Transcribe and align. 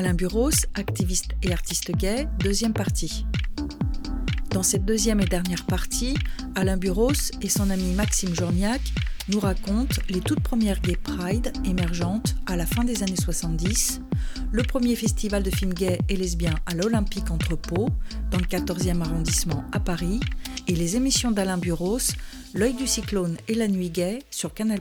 Alain 0.00 0.14
Buros, 0.14 0.64
activiste 0.76 1.32
et 1.42 1.52
artiste 1.52 1.94
gay, 1.94 2.26
deuxième 2.38 2.72
partie. 2.72 3.26
Dans 4.48 4.62
cette 4.62 4.86
deuxième 4.86 5.20
et 5.20 5.26
dernière 5.26 5.66
partie, 5.66 6.14
Alain 6.54 6.78
Buros 6.78 7.12
et 7.42 7.50
son 7.50 7.68
ami 7.68 7.92
Maxime 7.92 8.34
Jorniak 8.34 8.80
nous 9.28 9.40
racontent 9.40 10.00
les 10.08 10.20
toutes 10.20 10.40
premières 10.40 10.80
Gay 10.80 10.96
Pride 10.96 11.52
émergentes 11.66 12.34
à 12.46 12.56
la 12.56 12.64
fin 12.64 12.82
des 12.82 13.02
années 13.02 13.14
70, 13.14 14.00
le 14.50 14.62
premier 14.62 14.96
festival 14.96 15.42
de 15.42 15.50
films 15.50 15.74
gays 15.74 15.98
et 16.08 16.16
lesbiens 16.16 16.56
à 16.64 16.74
l'Olympique 16.74 17.30
Entrepôt, 17.30 17.90
dans 18.30 18.38
le 18.38 18.46
14e 18.46 19.02
arrondissement 19.02 19.64
à 19.70 19.80
Paris, 19.80 20.18
et 20.66 20.76
les 20.76 20.96
émissions 20.96 21.30
d'Alain 21.30 21.58
Buros, 21.58 21.98
L'œil 22.54 22.72
du 22.72 22.86
cyclone 22.86 23.36
et 23.48 23.54
la 23.54 23.68
nuit 23.68 23.90
gay 23.90 24.20
sur 24.30 24.54
Canal+. 24.54 24.80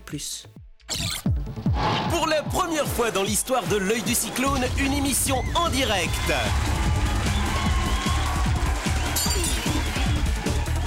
Pour 2.09 2.27
la 2.27 2.41
première 2.41 2.87
fois 2.87 3.11
dans 3.11 3.23
l'histoire 3.23 3.63
de 3.67 3.77
L'œil 3.77 4.01
du 4.01 4.15
cyclone, 4.15 4.63
une 4.77 4.93
émission 4.93 5.43
en 5.55 5.69
direct. 5.69 6.11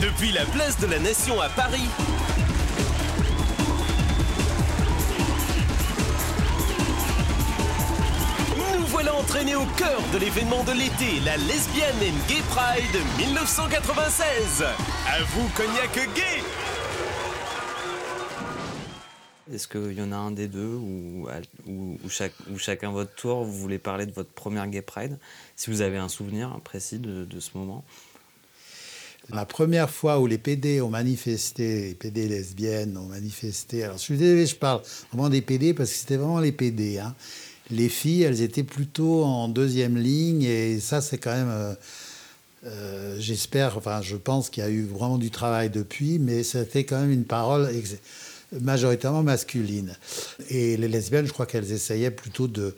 Depuis 0.01 0.33
la 0.33 0.45
place 0.47 0.79
de 0.81 0.87
la 0.87 0.99
Nation 0.99 1.41
à 1.41 1.49
Paris. 1.49 1.89
Nous 8.57 8.87
voilà 8.89 9.15
entraînés 9.15 9.55
au 9.55 9.67
cœur 9.77 10.01
de 10.13 10.19
l'événement 10.19 10.65
de 10.65 10.73
l'été, 10.73 11.21
la 11.25 11.37
Lesbian 11.37 11.87
and 12.03 12.29
Gay 12.29 12.43
Pride 12.51 13.03
1996. 13.19 14.65
À 15.07 15.23
vous, 15.35 15.49
Cognac 15.55 15.95
Gay 16.15 16.43
Est-ce 19.53 19.69
qu'il 19.69 19.93
y 19.93 20.03
en 20.03 20.13
a 20.13 20.17
un 20.17 20.31
des 20.31 20.49
deux 20.49 20.75
ou, 20.75 21.29
chacun 22.59 22.91
votre 22.91 23.15
tour, 23.15 23.45
vous 23.45 23.57
voulez 23.59 23.79
parler 23.79 24.07
de 24.07 24.13
votre 24.13 24.31
première 24.31 24.67
Gay 24.67 24.83
Pride 24.83 25.19
Si 25.57 25.71
vous 25.71 25.83
avez 25.83 25.99
un 25.99 26.09
souvenir 26.09 26.59
précis 26.65 26.99
de, 26.99 27.25
de 27.25 27.41
ce 27.41 27.51
moment? 27.57 27.85
La 29.31 29.45
première 29.45 29.89
fois 29.89 30.19
où 30.19 30.27
les 30.27 30.39
PD 30.39 30.81
ont 30.81 30.89
manifesté, 30.89 31.89
les 31.89 31.95
PD 31.95 32.29
lesbiennes 32.29 32.97
ont 32.97 33.07
manifesté, 33.07 33.85
alors 33.85 33.97
je 33.97 34.03
suis 34.03 34.17
désolé, 34.17 34.47
je 34.47 34.57
parle 34.57 34.83
vraiment 35.13 35.29
des 35.29 35.43
PD 35.43 35.75
parce 35.75 35.91
que 35.91 35.97
c'était 35.97 36.17
vraiment 36.17 36.41
les 36.41 36.51
PD. 36.51 36.99
Hein. 36.99 37.15
Les 37.71 37.89
filles, 37.89 38.23
elles 38.23 38.43
étaient 38.43 38.65
plutôt 38.65 39.23
en 39.23 39.49
deuxième 39.49 39.97
ligne 39.97 40.43
et 40.43 40.81
ça, 40.81 41.01
c'est 41.01 41.19
quand 41.19 41.33
même. 41.33 41.51
Euh, 41.51 41.75
euh, 42.65 43.17
j'espère, 43.19 43.77
enfin, 43.77 44.03
je 44.03 44.17
pense 44.17 44.49
qu'il 44.49 44.63
y 44.63 44.67
a 44.67 44.71
eu 44.71 44.85
vraiment 44.85 45.19
du 45.19 45.31
travail 45.31 45.69
depuis, 45.69 46.21
mais 46.21 46.45
c'était 46.45 46.85
quand 46.85 47.01
même 47.01 47.11
une 47.11 47.25
parole 47.25 47.69
majoritairement 48.61 49.23
masculine. 49.23 49.97
Et 50.49 50.77
les 50.77 50.89
lesbiennes, 50.89 51.27
je 51.27 51.33
crois 51.33 51.47
qu'elles 51.47 51.73
essayaient 51.73 52.11
plutôt 52.11 52.49
de, 52.49 52.75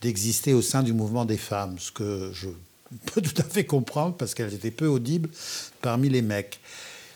d'exister 0.00 0.52
au 0.52 0.62
sein 0.62 0.82
du 0.82 0.92
mouvement 0.92 1.24
des 1.24 1.36
femmes, 1.36 1.76
ce 1.78 1.90
que 1.90 2.30
je 2.32 2.48
peux 3.12 3.22
tout 3.22 3.40
à 3.40 3.44
fait 3.44 3.64
comprendre 3.64 4.16
parce 4.16 4.34
qu'elles 4.34 4.54
étaient 4.54 4.70
peu 4.70 4.86
audibles 4.86 5.30
parmi 5.80 6.08
les 6.08 6.22
mecs. 6.22 6.60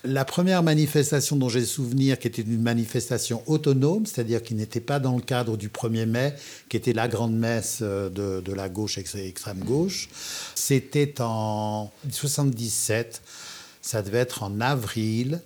La 0.04 0.24
première 0.24 0.62
manifestation 0.62 1.34
dont 1.34 1.48
j'ai 1.48 1.64
souvenir, 1.64 2.20
qui 2.20 2.28
était 2.28 2.42
une 2.42 2.62
manifestation 2.62 3.42
autonome, 3.46 4.06
c'est-à-dire 4.06 4.42
qui 4.42 4.54
n'était 4.54 4.80
pas 4.80 5.00
dans 5.00 5.16
le 5.16 5.22
cadre 5.22 5.56
du 5.56 5.68
1er 5.68 6.06
mai, 6.06 6.34
qui 6.68 6.76
était 6.76 6.92
la 6.92 7.08
grande 7.08 7.36
messe 7.36 7.80
euh, 7.82 8.08
de, 8.08 8.40
de 8.40 8.52
la 8.52 8.68
gauche 8.68 8.96
extrême 8.96 9.58
gauche, 9.58 10.08
c'était 10.54 11.16
en 11.20 11.90
77, 12.10 13.22
ça 13.82 14.02
devait 14.02 14.18
être 14.18 14.44
en 14.44 14.60
avril, 14.60 15.40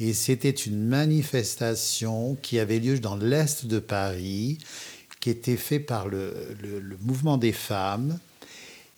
et 0.00 0.14
c'était 0.14 0.50
une 0.50 0.82
manifestation 0.86 2.36
qui 2.40 2.58
avait 2.58 2.78
lieu 2.78 2.98
dans 2.98 3.16
l'est 3.16 3.66
de 3.66 3.78
Paris, 3.78 4.58
qui 5.20 5.28
était 5.28 5.58
faite 5.58 5.84
par 5.84 6.08
le, 6.08 6.32
mouvement 7.02 7.36
des 7.36 7.52
femmes, 7.52 8.18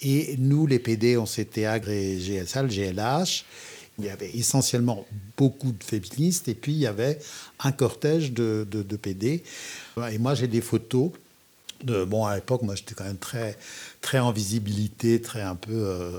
et 0.01 0.37
nous, 0.39 0.67
les 0.67 0.79
PD, 0.79 1.17
on 1.17 1.27
s'était 1.27 1.65
agrégés 1.65 2.41
à 2.41 2.47
ça, 2.47 2.63
le 2.63 2.69
GLH. 2.69 3.45
Il 3.99 4.07
y 4.07 4.09
avait 4.09 4.31
essentiellement 4.31 5.07
beaucoup 5.37 5.71
de 5.71 5.85
féministes 5.85 6.49
et 6.49 6.55
puis 6.55 6.73
il 6.73 6.79
y 6.79 6.87
avait 6.87 7.19
un 7.61 7.73
cortège 7.73 8.33
de, 8.33 8.65
PD. 9.01 9.43
Et 10.11 10.19
moi, 10.19 10.35
j'ai 10.35 10.49
des 10.49 10.61
photos. 10.61 11.11
De, 11.83 12.05
bon, 12.05 12.25
à 12.25 12.37
l'époque, 12.37 12.63
moi, 12.63 12.75
j'étais 12.75 12.95
quand 12.95 13.05
même 13.05 13.17
très, 13.17 13.57
très 14.01 14.19
en 14.19 14.33
visibilité, 14.33 15.21
très 15.21 15.43
un 15.43 15.55
peu 15.55 15.73
euh, 15.73 16.11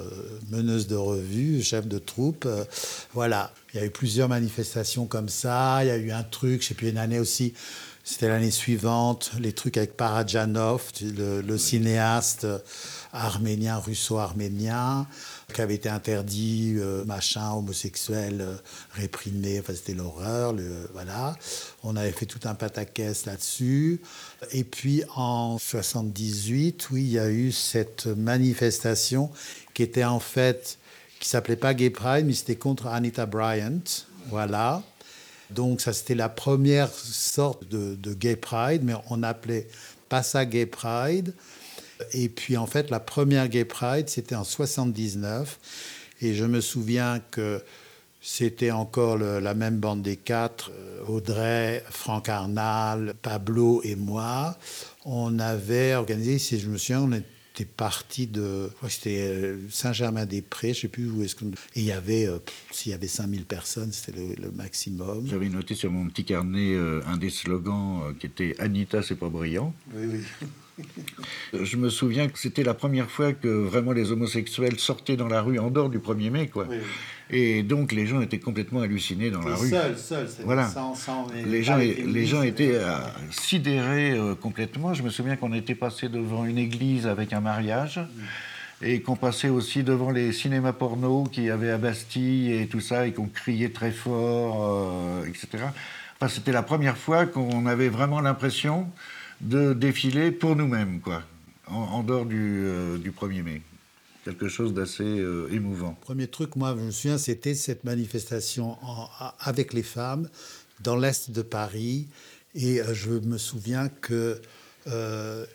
meneuse 0.49 0.87
de 0.87 0.95
revue, 0.95 1.61
chef 1.61 1.87
de 1.87 1.99
troupe. 1.99 2.45
Euh, 2.45 2.65
voilà, 3.13 3.53
il 3.73 3.79
y 3.79 3.83
a 3.83 3.85
eu 3.85 3.89
plusieurs 3.89 4.29
manifestations 4.29 5.05
comme 5.05 5.29
ça. 5.29 5.83
Il 5.83 5.87
y 5.87 5.91
a 5.91 5.97
eu 5.97 6.11
un 6.11 6.23
truc, 6.23 6.61
je 6.61 6.69
sais 6.69 6.73
plus, 6.73 6.89
une 6.89 6.97
année 6.97 7.19
aussi, 7.19 7.53
c'était 8.03 8.27
l'année 8.27 8.51
suivante, 8.51 9.31
les 9.39 9.53
trucs 9.53 9.77
avec 9.77 9.95
Parajanov, 9.95 10.91
le, 11.01 11.41
le 11.41 11.57
cinéaste 11.57 12.45
arménien, 13.13 13.77
russo-arménien, 13.77 15.07
qui 15.53 15.61
avait 15.61 15.75
été 15.75 15.87
interdit, 15.87 16.75
euh, 16.77 17.05
machin, 17.05 17.51
homosexuel, 17.51 18.41
euh, 18.41 18.55
réprimé, 18.93 19.59
enfin 19.59 19.73
c'était 19.73 19.93
l'horreur, 19.93 20.55
voilà. 20.93 21.37
On 21.83 21.95
avait 21.95 22.11
fait 22.11 22.25
tout 22.25 22.39
un 22.45 22.55
pataquès 22.55 23.25
là-dessus. 23.25 24.01
Et 24.51 24.63
puis 24.63 25.03
en 25.15 25.57
78, 25.57 26.89
oui, 26.91 27.03
il 27.03 27.11
y 27.11 27.19
a 27.19 27.29
eu 27.29 27.51
cette 27.51 28.07
manifestation 28.07 29.29
qui 29.73 29.83
était 29.83 30.03
en 30.03 30.19
fait, 30.19 30.79
qui 31.19 31.29
s'appelait 31.29 31.55
pas 31.55 31.73
Gay 31.73 31.91
Pride, 31.91 32.25
mais 32.25 32.33
c'était 32.33 32.55
contre 32.55 32.87
Anita 32.87 33.25
Bryant, 33.25 33.83
voilà. 34.29 34.81
Donc 35.53 35.81
ça 35.81 35.93
c'était 35.93 36.15
la 36.15 36.29
première 36.29 36.89
sorte 36.89 37.67
de, 37.67 38.13
Gay 38.13 38.35
Pride, 38.35 38.81
mais 38.83 38.93
on 39.09 39.17
n'appelait 39.17 39.67
pas 40.09 40.23
ça 40.23 40.45
Gay 40.45 40.65
Pride. 40.65 41.33
Et 42.13 42.27
puis 42.29 42.57
en 42.57 42.65
fait, 42.65 42.89
la 42.89 42.99
première 42.99 43.47
Gay 43.47 43.65
Pride, 43.65 44.09
c'était 44.09 44.35
en 44.35 44.43
79. 44.43 45.59
Et 46.21 46.33
je 46.33 46.45
me 46.45 46.61
souviens 46.61 47.21
que 47.31 47.61
c'était 48.21 48.71
encore 48.71 49.17
la 49.17 49.53
même 49.53 49.77
bande 49.77 50.01
des 50.01 50.15
quatre, 50.15 50.71
euh, 50.71 51.05
Audrey, 51.07 51.83
Franck 51.89 52.29
Arnal, 52.29 53.13
Pablo 53.21 53.81
et 53.83 53.95
moi. 53.95 54.57
On 55.03 55.39
avait 55.39 55.95
organisé, 55.95 56.39
si 56.39 56.57
je 56.57 56.69
me 56.69 56.77
souviens, 56.77 57.01
on 57.01 57.11
était 57.11 57.32
parti 57.65 58.27
de, 58.27 58.69
c'était 58.89 59.21
euh, 59.21 59.57
Saint-Germain-des-Prés, 59.69 60.73
je 60.73 60.81
sais 60.81 60.87
plus 60.87 61.09
où 61.09 61.23
est-ce 61.23 61.35
qu'on... 61.35 61.51
Et 61.75 61.81
il 61.81 61.85
y 61.85 61.91
avait, 61.91 62.27
euh, 62.27 62.39
s'il 62.71 62.91
y 62.91 62.95
avait 62.95 63.07
5000 63.07 63.45
personnes, 63.45 63.91
c'était 63.91 64.35
le, 64.39 64.51
maximum. 64.51 65.27
J'avais 65.27 65.49
noté 65.49 65.75
sur 65.75 65.91
mon 65.91 66.07
petit 66.07 66.25
carnet 66.25 66.75
un 67.05 67.17
des 67.17 67.29
slogans 67.29 68.13
qui 68.19 68.27
était 68.27 68.55
Anita, 68.59 69.01
c'est 69.01 69.15
pas 69.15 69.29
brillant. 69.29 69.73
Oui, 69.93 70.05
oui. 70.11 70.19
Je 71.53 71.77
me 71.77 71.89
souviens 71.89 72.27
que 72.27 72.39
c'était 72.39 72.63
la 72.63 72.73
première 72.73 73.09
fois 73.09 73.33
que 73.33 73.47
vraiment 73.47 73.91
les 73.91 74.11
homosexuels 74.11 74.79
sortaient 74.79 75.17
dans 75.17 75.27
la 75.27 75.41
rue 75.41 75.59
en 75.59 75.69
dehors 75.69 75.89
du 75.89 75.99
1er 75.99 76.29
mai, 76.31 76.47
quoi. 76.47 76.67
Et 77.35 77.63
donc 77.63 77.91
les 77.91 78.05
gens 78.05 78.21
étaient 78.21 78.39
complètement 78.39 78.81
hallucinés 78.81 79.31
dans 79.31 79.41
la 79.41 79.55
rue. 79.55 79.67
Seul, 79.67 79.97
seul, 79.97 80.27
voilà. 80.45 80.69
les 81.45 81.63
gens, 81.63 81.77
les 81.77 82.25
gens 82.27 82.43
étaient 82.43 82.75
euh, 82.75 82.99
sidérés 83.31 84.11
euh, 84.11 84.35
complètement. 84.35 84.93
Je 84.93 85.01
me 85.01 85.09
souviens 85.09 85.35
qu'on 85.35 85.51
était 85.51 85.73
passé 85.73 86.09
devant 86.09 86.45
une 86.45 86.59
église 86.59 87.07
avec 87.07 87.33
un 87.33 87.41
mariage. 87.41 87.97
Mm. 87.97 88.85
Et 88.85 89.01
qu'on 89.01 89.15
passait 89.15 89.49
aussi 89.49 89.81
devant 89.81 90.11
les 90.11 90.33
cinémas 90.33 90.73
porno 90.73 91.23
qui 91.23 91.49
avaient 91.49 91.71
à 91.71 91.77
Bastille 91.77 92.51
et 92.51 92.67
tout 92.67 92.81
ça, 92.81 93.07
et 93.07 93.13
qu'on 93.13 93.27
criait 93.27 93.69
très 93.69 93.91
fort, 93.91 95.21
euh, 95.21 95.25
etc. 95.25 95.63
Enfin, 96.17 96.27
c'était 96.27 96.51
la 96.51 96.63
première 96.63 96.97
fois 96.97 97.25
qu'on 97.25 97.65
avait 97.65 97.87
vraiment 97.87 98.19
l'impression 98.19 98.87
de 99.39 99.73
défiler 99.73 100.31
pour 100.31 100.55
nous-mêmes, 100.55 100.99
quoi, 100.99 101.23
en, 101.67 102.03
dehors 102.03 102.25
du, 102.25 102.65
1er 102.65 103.39
euh, 103.39 103.43
mai. 103.43 103.61
Quelque 104.23 104.47
chose 104.47 104.73
d'assez 104.73 105.03
euh, 105.03 105.51
émouvant. 105.51 105.97
Premier 106.01 106.27
truc, 106.27 106.55
moi, 106.55 106.75
je 106.77 106.85
me 106.85 106.91
souviens, 106.91 107.17
c'était 107.17 107.55
cette 107.55 107.83
manifestation 107.83 108.77
avec 109.39 109.73
les 109.73 109.83
femmes 109.83 110.29
dans 110.81 110.95
l'est 110.95 111.31
de 111.31 111.41
Paris. 111.41 112.07
Et 112.55 112.79
euh, 112.79 112.93
je 112.93 113.11
me 113.11 113.37
souviens 113.37 113.89
que 113.89 114.39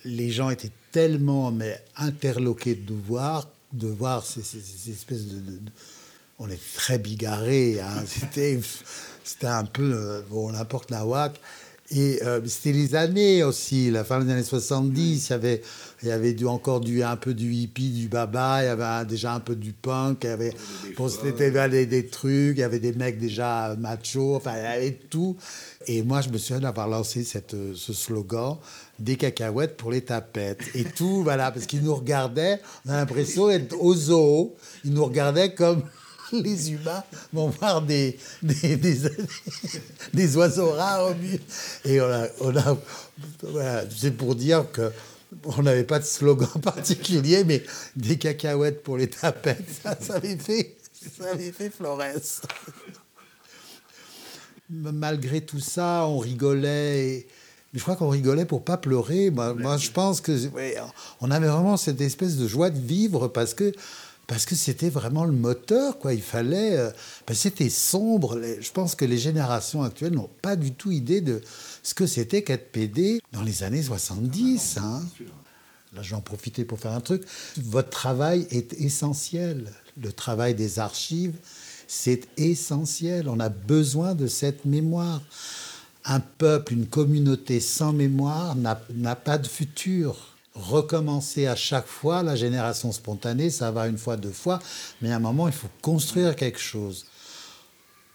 les 0.04 0.30
gens 0.30 0.48
étaient 0.48 0.72
tellement 0.90 1.52
mais, 1.52 1.82
interloqués 1.96 2.74
de 2.74 2.94
voir, 2.94 3.46
de 3.74 3.88
voir 3.88 4.24
ces, 4.24 4.40
espèces 4.90 5.26
de, 5.26 5.60
On 6.38 6.48
est 6.48 6.60
très 6.74 6.98
bigarrés. 6.98 7.80
Hein. 7.80 8.04
C'était, 9.24 9.46
un 9.46 9.64
peu. 9.64 10.24
bon, 10.30 10.52
n'importe 10.52 10.90
la 10.90 11.04
WAC. 11.04 11.38
Et 11.90 12.22
euh, 12.22 12.40
c'était 12.44 12.72
les 12.72 12.94
années 12.94 13.42
aussi, 13.42 13.90
la 13.90 14.04
fin 14.04 14.22
des 14.22 14.30
années 14.30 14.42
70, 14.42 15.28
il 15.28 15.30
y 15.30 15.32
avait, 15.32 15.62
il 16.02 16.08
y 16.08 16.12
avait 16.12 16.34
du, 16.34 16.44
encore 16.44 16.80
du, 16.80 17.02
un 17.02 17.16
peu 17.16 17.32
du 17.32 17.54
hippie, 17.54 17.88
du 17.88 18.08
baba, 18.08 18.62
il 18.62 18.66
y 18.66 18.68
avait 18.68 19.06
déjà 19.06 19.32
un 19.32 19.40
peu 19.40 19.56
du 19.56 19.72
punk, 19.72 20.18
il 20.24 20.26
y 20.26 20.30
avait, 20.30 20.52
bon, 20.98 21.08
c'était 21.08 21.50
des, 21.50 21.86
des, 21.86 22.06
trucs, 22.06 22.58
il 22.58 22.60
y 22.60 22.62
avait 22.62 22.78
des 22.78 22.92
mecs 22.92 23.18
déjà 23.18 23.74
machos, 23.78 24.36
enfin, 24.36 24.52
il 24.58 24.62
y 24.62 24.66
avait 24.66 24.98
tout. 25.08 25.38
Et 25.86 26.02
moi, 26.02 26.20
je 26.20 26.28
me 26.28 26.36
souviens 26.36 26.60
d'avoir 26.60 26.88
lancé 26.88 27.24
cette, 27.24 27.56
ce 27.74 27.92
slogan 27.94 28.58
des 28.98 29.16
cacahuètes 29.16 29.78
pour 29.78 29.90
les 29.90 30.02
tapettes. 30.02 30.60
Et 30.74 30.84
tout, 30.84 31.22
voilà, 31.22 31.50
parce 31.50 31.64
qu'ils 31.64 31.82
nous 31.82 31.94
regardaient, 31.94 32.60
on 32.86 32.90
a 32.90 32.96
l'impression 32.96 33.48
d'être 33.48 33.80
au 33.80 33.94
zoo, 33.94 34.54
ils 34.84 34.92
nous 34.92 35.04
regardaient 35.06 35.54
comme 35.54 35.82
les 36.32 36.72
humains 36.72 37.02
vont 37.32 37.48
voir 37.48 37.82
des, 37.82 38.18
des, 38.42 40.36
oiseaux 40.36 40.70
rares 40.70 41.10
au 41.10 41.14
Et 41.88 42.00
on 42.00 42.56
a, 42.56 42.76
c'est 43.96 44.16
pour 44.16 44.34
dire 44.34 44.70
que 44.72 44.92
on 45.44 45.62
n'avait 45.62 45.84
pas 45.84 45.98
de 45.98 46.04
slogan 46.04 46.48
particulier, 46.62 47.44
mais 47.44 47.62
des 47.96 48.18
cacahuètes 48.18 48.82
pour 48.82 48.96
les 48.96 49.08
tapettes, 49.08 49.68
ça, 49.82 49.96
ça 50.00 50.20
fait, 50.20 50.76
ça 50.92 51.36
fait 51.36 51.70
Flores. 51.70 52.02
Malgré 54.70 55.40
tout 55.40 55.60
ça, 55.60 56.06
on 56.06 56.18
rigolait. 56.18 57.06
Et, 57.06 57.26
mais 57.72 57.78
je 57.78 57.84
crois 57.84 57.96
qu'on 57.96 58.08
rigolait 58.08 58.46
pour 58.46 58.64
pas 58.64 58.76
pleurer. 58.76 59.30
Moi, 59.30 59.54
moi 59.54 59.76
je 59.76 59.90
pense 59.90 60.20
que 60.20 60.32
on 61.20 61.30
avait 61.30 61.48
vraiment 61.48 61.76
cette 61.76 62.00
espèce 62.00 62.36
de 62.36 62.46
joie 62.48 62.70
de 62.70 62.78
vivre 62.78 63.28
parce 63.28 63.54
que 63.54 63.72
parce 64.28 64.44
que 64.44 64.54
c'était 64.54 64.90
vraiment 64.90 65.24
le 65.24 65.32
moteur, 65.32 65.98
quoi. 65.98 66.12
Il 66.12 66.20
fallait. 66.20 66.76
Euh, 66.76 66.90
c'était 67.32 67.70
sombre. 67.70 68.38
Je 68.60 68.70
pense 68.70 68.94
que 68.94 69.06
les 69.06 69.16
générations 69.16 69.82
actuelles 69.82 70.12
n'ont 70.12 70.28
pas 70.42 70.54
du 70.54 70.74
tout 70.74 70.92
idée 70.92 71.22
de 71.22 71.40
ce 71.82 71.94
que 71.94 72.06
c'était 72.06 72.42
qu'être 72.42 72.70
PD 72.70 73.22
dans 73.32 73.40
les 73.42 73.62
années 73.62 73.82
70. 73.82 74.76
Hein. 74.76 75.02
Là, 75.94 76.02
je 76.02 76.10
vais 76.10 76.16
en 76.16 76.20
profiter 76.20 76.66
pour 76.66 76.78
faire 76.78 76.92
un 76.92 77.00
truc. 77.00 77.22
Votre 77.56 77.88
travail 77.88 78.46
est 78.50 78.74
essentiel. 78.74 79.72
Le 80.00 80.12
travail 80.12 80.54
des 80.54 80.78
archives, 80.78 81.36
c'est 81.86 82.28
essentiel. 82.36 83.30
On 83.30 83.40
a 83.40 83.48
besoin 83.48 84.14
de 84.14 84.26
cette 84.26 84.66
mémoire. 84.66 85.22
Un 86.04 86.20
peuple, 86.20 86.74
une 86.74 86.86
communauté 86.86 87.60
sans 87.60 87.94
mémoire 87.94 88.54
n'a 88.56 89.16
pas 89.16 89.38
de 89.38 89.48
futur 89.48 90.37
recommencer 90.54 91.46
à 91.46 91.56
chaque 91.56 91.86
fois 91.86 92.22
la 92.22 92.36
génération 92.36 92.92
spontanée, 92.92 93.50
ça 93.50 93.70
va 93.70 93.86
une 93.88 93.98
fois, 93.98 94.16
deux 94.16 94.32
fois, 94.32 94.58
mais 95.00 95.12
à 95.12 95.16
un 95.16 95.20
moment, 95.20 95.48
il 95.48 95.54
faut 95.54 95.68
construire 95.82 96.36
quelque 96.36 96.58
chose. 96.58 97.06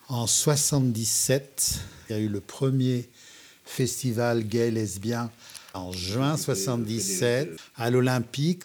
En 0.09 0.27
77, 0.27 1.79
il 2.09 2.13
y 2.13 2.15
a 2.15 2.21
eu 2.21 2.27
le 2.27 2.41
premier 2.41 3.09
festival 3.65 4.43
gay-lesbien 4.43 5.31
en 5.73 5.91
juin 5.91 6.37
77 6.37 7.49
à 7.75 7.89
l'Olympique. 7.89 8.63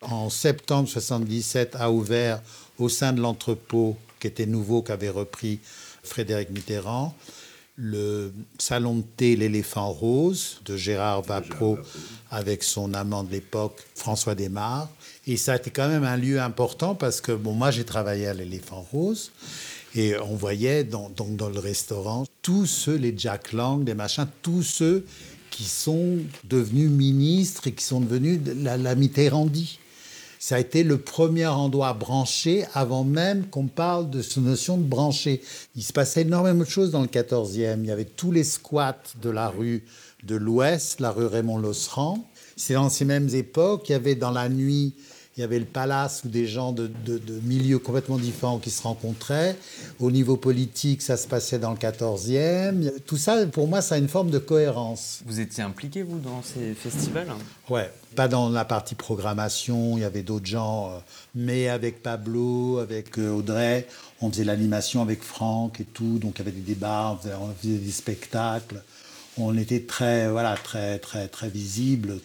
En 0.00 0.30
septembre 0.30 0.88
77 0.88 1.76
a 1.76 1.90
ouvert 1.90 2.40
au 2.78 2.88
sein 2.88 3.12
de 3.12 3.20
l'entrepôt 3.20 3.96
qui 4.20 4.28
était 4.28 4.46
nouveau, 4.46 4.82
qu'avait 4.82 5.10
repris 5.10 5.60
Frédéric 6.02 6.50
Mitterrand 6.50 7.14
le 7.78 8.32
salon 8.58 8.96
de 8.96 9.04
thé 9.16 9.36
L'éléphant 9.36 9.92
rose 9.92 10.60
de 10.64 10.76
Gérard 10.76 11.22
Vapro 11.22 11.78
avec 12.30 12.64
son 12.64 12.92
amant 12.92 13.22
de 13.22 13.30
l'époque, 13.30 13.86
François 13.94 14.34
Desmar. 14.34 14.88
Et 15.26 15.36
ça 15.36 15.52
a 15.52 15.56
été 15.56 15.70
quand 15.70 15.88
même 15.88 16.04
un 16.04 16.16
lieu 16.16 16.40
important 16.40 16.94
parce 16.94 17.20
que, 17.20 17.32
bon, 17.32 17.52
moi 17.52 17.70
j'ai 17.70 17.84
travaillé 17.84 18.26
à 18.26 18.34
l'éléphant 18.34 18.84
rose 18.92 19.30
et 19.94 20.18
on 20.18 20.34
voyait 20.34 20.84
dans, 20.84 21.08
donc 21.08 21.36
dans 21.36 21.48
le 21.48 21.60
restaurant 21.60 22.26
tous 22.42 22.66
ceux, 22.66 22.96
les 22.96 23.14
Jack 23.16 23.52
Lang, 23.52 23.86
les 23.86 23.94
machins, 23.94 24.26
tous 24.42 24.62
ceux 24.62 25.06
qui 25.50 25.64
sont 25.64 26.18
devenus 26.44 26.90
ministres 26.90 27.68
et 27.68 27.72
qui 27.72 27.84
sont 27.84 28.00
devenus 28.00 28.40
la, 28.56 28.76
la 28.76 28.94
Mitterrandie. 28.96 29.78
Ça 30.38 30.54
a 30.54 30.58
été 30.60 30.84
le 30.84 30.98
premier 30.98 31.46
endroit 31.46 31.92
branché 31.94 32.64
avant 32.72 33.02
même 33.02 33.46
qu'on 33.46 33.66
parle 33.66 34.08
de 34.08 34.22
cette 34.22 34.38
notion 34.38 34.78
de 34.78 34.84
branché. 34.84 35.42
Il 35.74 35.82
se 35.82 35.92
passait 35.92 36.22
énormément 36.22 36.60
de 36.60 36.68
choses 36.68 36.92
dans 36.92 37.02
le 37.02 37.08
14e. 37.08 37.80
Il 37.80 37.86
y 37.86 37.90
avait 37.90 38.04
tous 38.04 38.30
les 38.30 38.44
squats 38.44 39.02
de 39.20 39.30
la 39.30 39.48
rue 39.48 39.84
de 40.22 40.36
l'Ouest, 40.36 41.00
la 41.00 41.10
rue 41.10 41.26
Raymond 41.26 41.58
Losserand. 41.58 42.24
C'est 42.56 42.74
dans 42.74 42.88
ces 42.88 43.04
mêmes 43.04 43.28
époques, 43.34 43.88
il 43.88 43.92
y 43.92 43.94
avait 43.94 44.14
dans 44.14 44.30
la 44.30 44.48
nuit 44.48 44.94
il 45.38 45.42
y 45.42 45.44
avait 45.44 45.60
le 45.60 45.66
palace 45.66 46.22
où 46.24 46.28
des 46.28 46.48
gens 46.48 46.72
de, 46.72 46.90
milieux 47.44 47.78
complètement 47.78 48.18
différents 48.18 48.58
qui 48.58 48.70
se 48.70 48.82
rencontraient. 48.82 49.56
Au 50.00 50.10
niveau 50.10 50.36
politique, 50.36 51.00
ça 51.00 51.16
se 51.16 51.28
passait 51.28 51.60
dans 51.60 51.70
le 51.70 51.76
14e. 51.76 52.90
Tout 53.06 53.16
ça, 53.16 53.46
pour 53.46 53.68
moi, 53.68 53.80
ça 53.80 53.94
a 53.94 53.98
une 53.98 54.08
forme 54.08 54.30
de 54.30 54.38
cohérence. 54.38 55.20
Vous 55.26 55.38
étiez 55.38 55.62
impliqué, 55.62 56.02
vous, 56.02 56.18
dans 56.18 56.42
ces 56.42 56.74
festivals 56.74 57.28
Ouais, 57.70 57.88
pas 58.16 58.26
dans 58.26 58.48
la 58.48 58.64
partie 58.64 58.96
programmation, 58.96 59.96
il 59.96 60.00
y 60.00 60.04
avait 60.04 60.22
d'autres 60.22 60.46
gens, 60.46 60.88
euh, 60.88 60.98
mais 61.36 61.68
avec 61.68 62.02
Pablo, 62.02 62.78
avec 62.78 63.16
euh, 63.16 63.30
Audrey, 63.30 63.86
on 64.20 64.32
faisait 64.32 64.44
l'animation 64.44 65.02
avec 65.02 65.22
Franck 65.22 65.80
et 65.80 65.84
tout, 65.84 66.18
donc 66.18 66.34
il 66.36 66.38
y 66.38 66.42
avait 66.42 66.56
des 66.56 66.62
débats, 66.74 67.16
on 67.40 67.54
faisait 67.60 67.78
des 67.78 67.92
spectacles. 67.92 68.82
On 69.36 69.56
était 69.56 69.82
très, 69.82 70.28
voilà, 70.28 70.56
très, 70.56 70.98
très, 70.98 71.28
très 71.28 71.48
visible. 71.48 72.18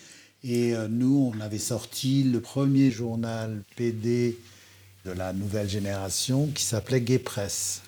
Et 0.44 0.76
euh, 0.76 0.88
nous, 0.90 1.32
on 1.34 1.40
avait 1.42 1.58
sorti 1.58 2.24
le 2.24 2.42
premier 2.42 2.92
journal 2.92 3.64
PD 3.78 4.38
de 5.06 5.12
la 5.12 5.32
nouvelle 5.32 5.70
génération 5.70 6.48
qui 6.54 6.64
s'appelait 6.64 7.02
Gay 7.02 7.20
Press. 7.20 7.82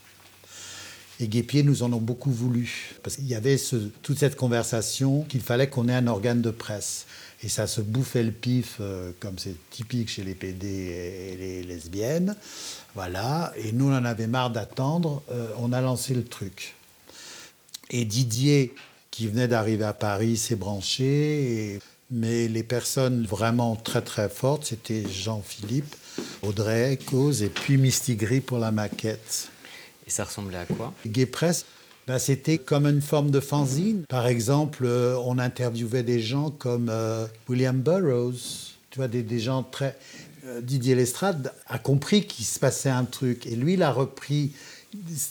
Et 1.20 1.28
Guépier 1.28 1.64
nous 1.64 1.84
en 1.84 1.94
ont 1.94 2.02
beaucoup 2.02 2.32
voulu, 2.32 2.92
parce 3.02 3.16
qu'il 3.16 3.28
y 3.28 3.36
avait 3.36 3.58
toute 4.04 4.20
cette 4.20 4.36
conversation 4.36 5.24
qu'il 5.24 5.40
fallait 5.40 5.70
qu'on 5.70 5.88
ait 5.88 5.94
un 5.94 6.08
organe 6.08 6.42
de 6.42 6.52
presse. 6.52 7.06
Et 7.42 7.48
ça 7.48 7.68
se 7.68 7.80
bouffait 7.80 8.24
le 8.24 8.32
pif, 8.32 8.78
euh, 8.80 9.12
comme 9.20 9.38
c'est 9.38 9.56
typique 9.70 10.10
chez 10.10 10.24
les 10.24 10.36
PD 10.36 10.68
et 10.68 11.38
les 11.38 11.64
lesbiennes. 11.64 12.36
Voilà. 12.96 13.54
Et 13.58 13.72
nous, 13.72 13.90
on 13.90 13.96
en 13.96 14.06
avait 14.06 14.28
marre 14.28 14.50
d'attendre. 14.50 15.22
Euh, 15.32 15.48
on 15.60 15.72
a 15.72 15.80
lancé 15.80 16.14
le 16.14 16.24
truc. 16.24 16.76
Et 17.92 18.04
Didier, 18.04 18.74
qui 19.12 19.28
venait 19.28 19.48
d'arriver 19.48 19.86
à 19.86 19.94
Paris, 19.94 20.38
s'est 20.38 20.56
branché. 20.56 21.80
Mais 22.16 22.48
les 22.48 22.64
personnes 22.64 23.26
vraiment 23.26 23.76
très 23.76 24.02
très 24.02 24.30
fortes, 24.30 24.66
c'était 24.66 25.04
Jean-Philippe, 25.08 25.94
Audrey, 26.44 26.98
Cause 27.06 27.44
et 27.44 27.50
puis 27.50 27.78
Mistigris 27.78 28.40
pour 28.40 28.58
la 28.58 28.72
maquette. 28.72 29.50
Et 30.08 30.10
ça 30.10 30.24
ressemblait 30.24 30.60
à 30.60 30.66
quoi? 30.66 30.94
Gay 31.06 31.26
Press, 31.26 31.66
ben, 32.08 32.18
c'était 32.18 32.58
comme 32.58 32.86
une 32.86 33.02
forme 33.02 33.32
de 33.32 33.42
fanzine. 33.42 34.06
Par 34.08 34.28
exemple, 34.28 34.84
euh, 34.86 35.18
on 35.26 35.40
interviewait 35.40 36.04
des 36.04 36.22
gens 36.22 36.52
comme 36.52 36.88
euh, 36.90 37.26
William 37.50 37.82
Burroughs, 37.82 38.76
tu 38.92 39.00
vois, 39.00 39.10
des, 39.10 39.40
gens 39.40 39.64
très... 39.64 39.98
Euh, 40.46 40.62
Didier 40.62 40.96
Lestrade 40.96 41.52
a 41.68 41.80
compris 41.80 42.26
qu'il 42.26 42.46
se 42.46 42.60
passait 42.60 42.90
un 42.90 43.04
truc. 43.04 43.46
Et 43.46 43.58
lui, 43.58 43.74
il 43.74 43.84
a 43.84 43.92
repris 43.92 44.54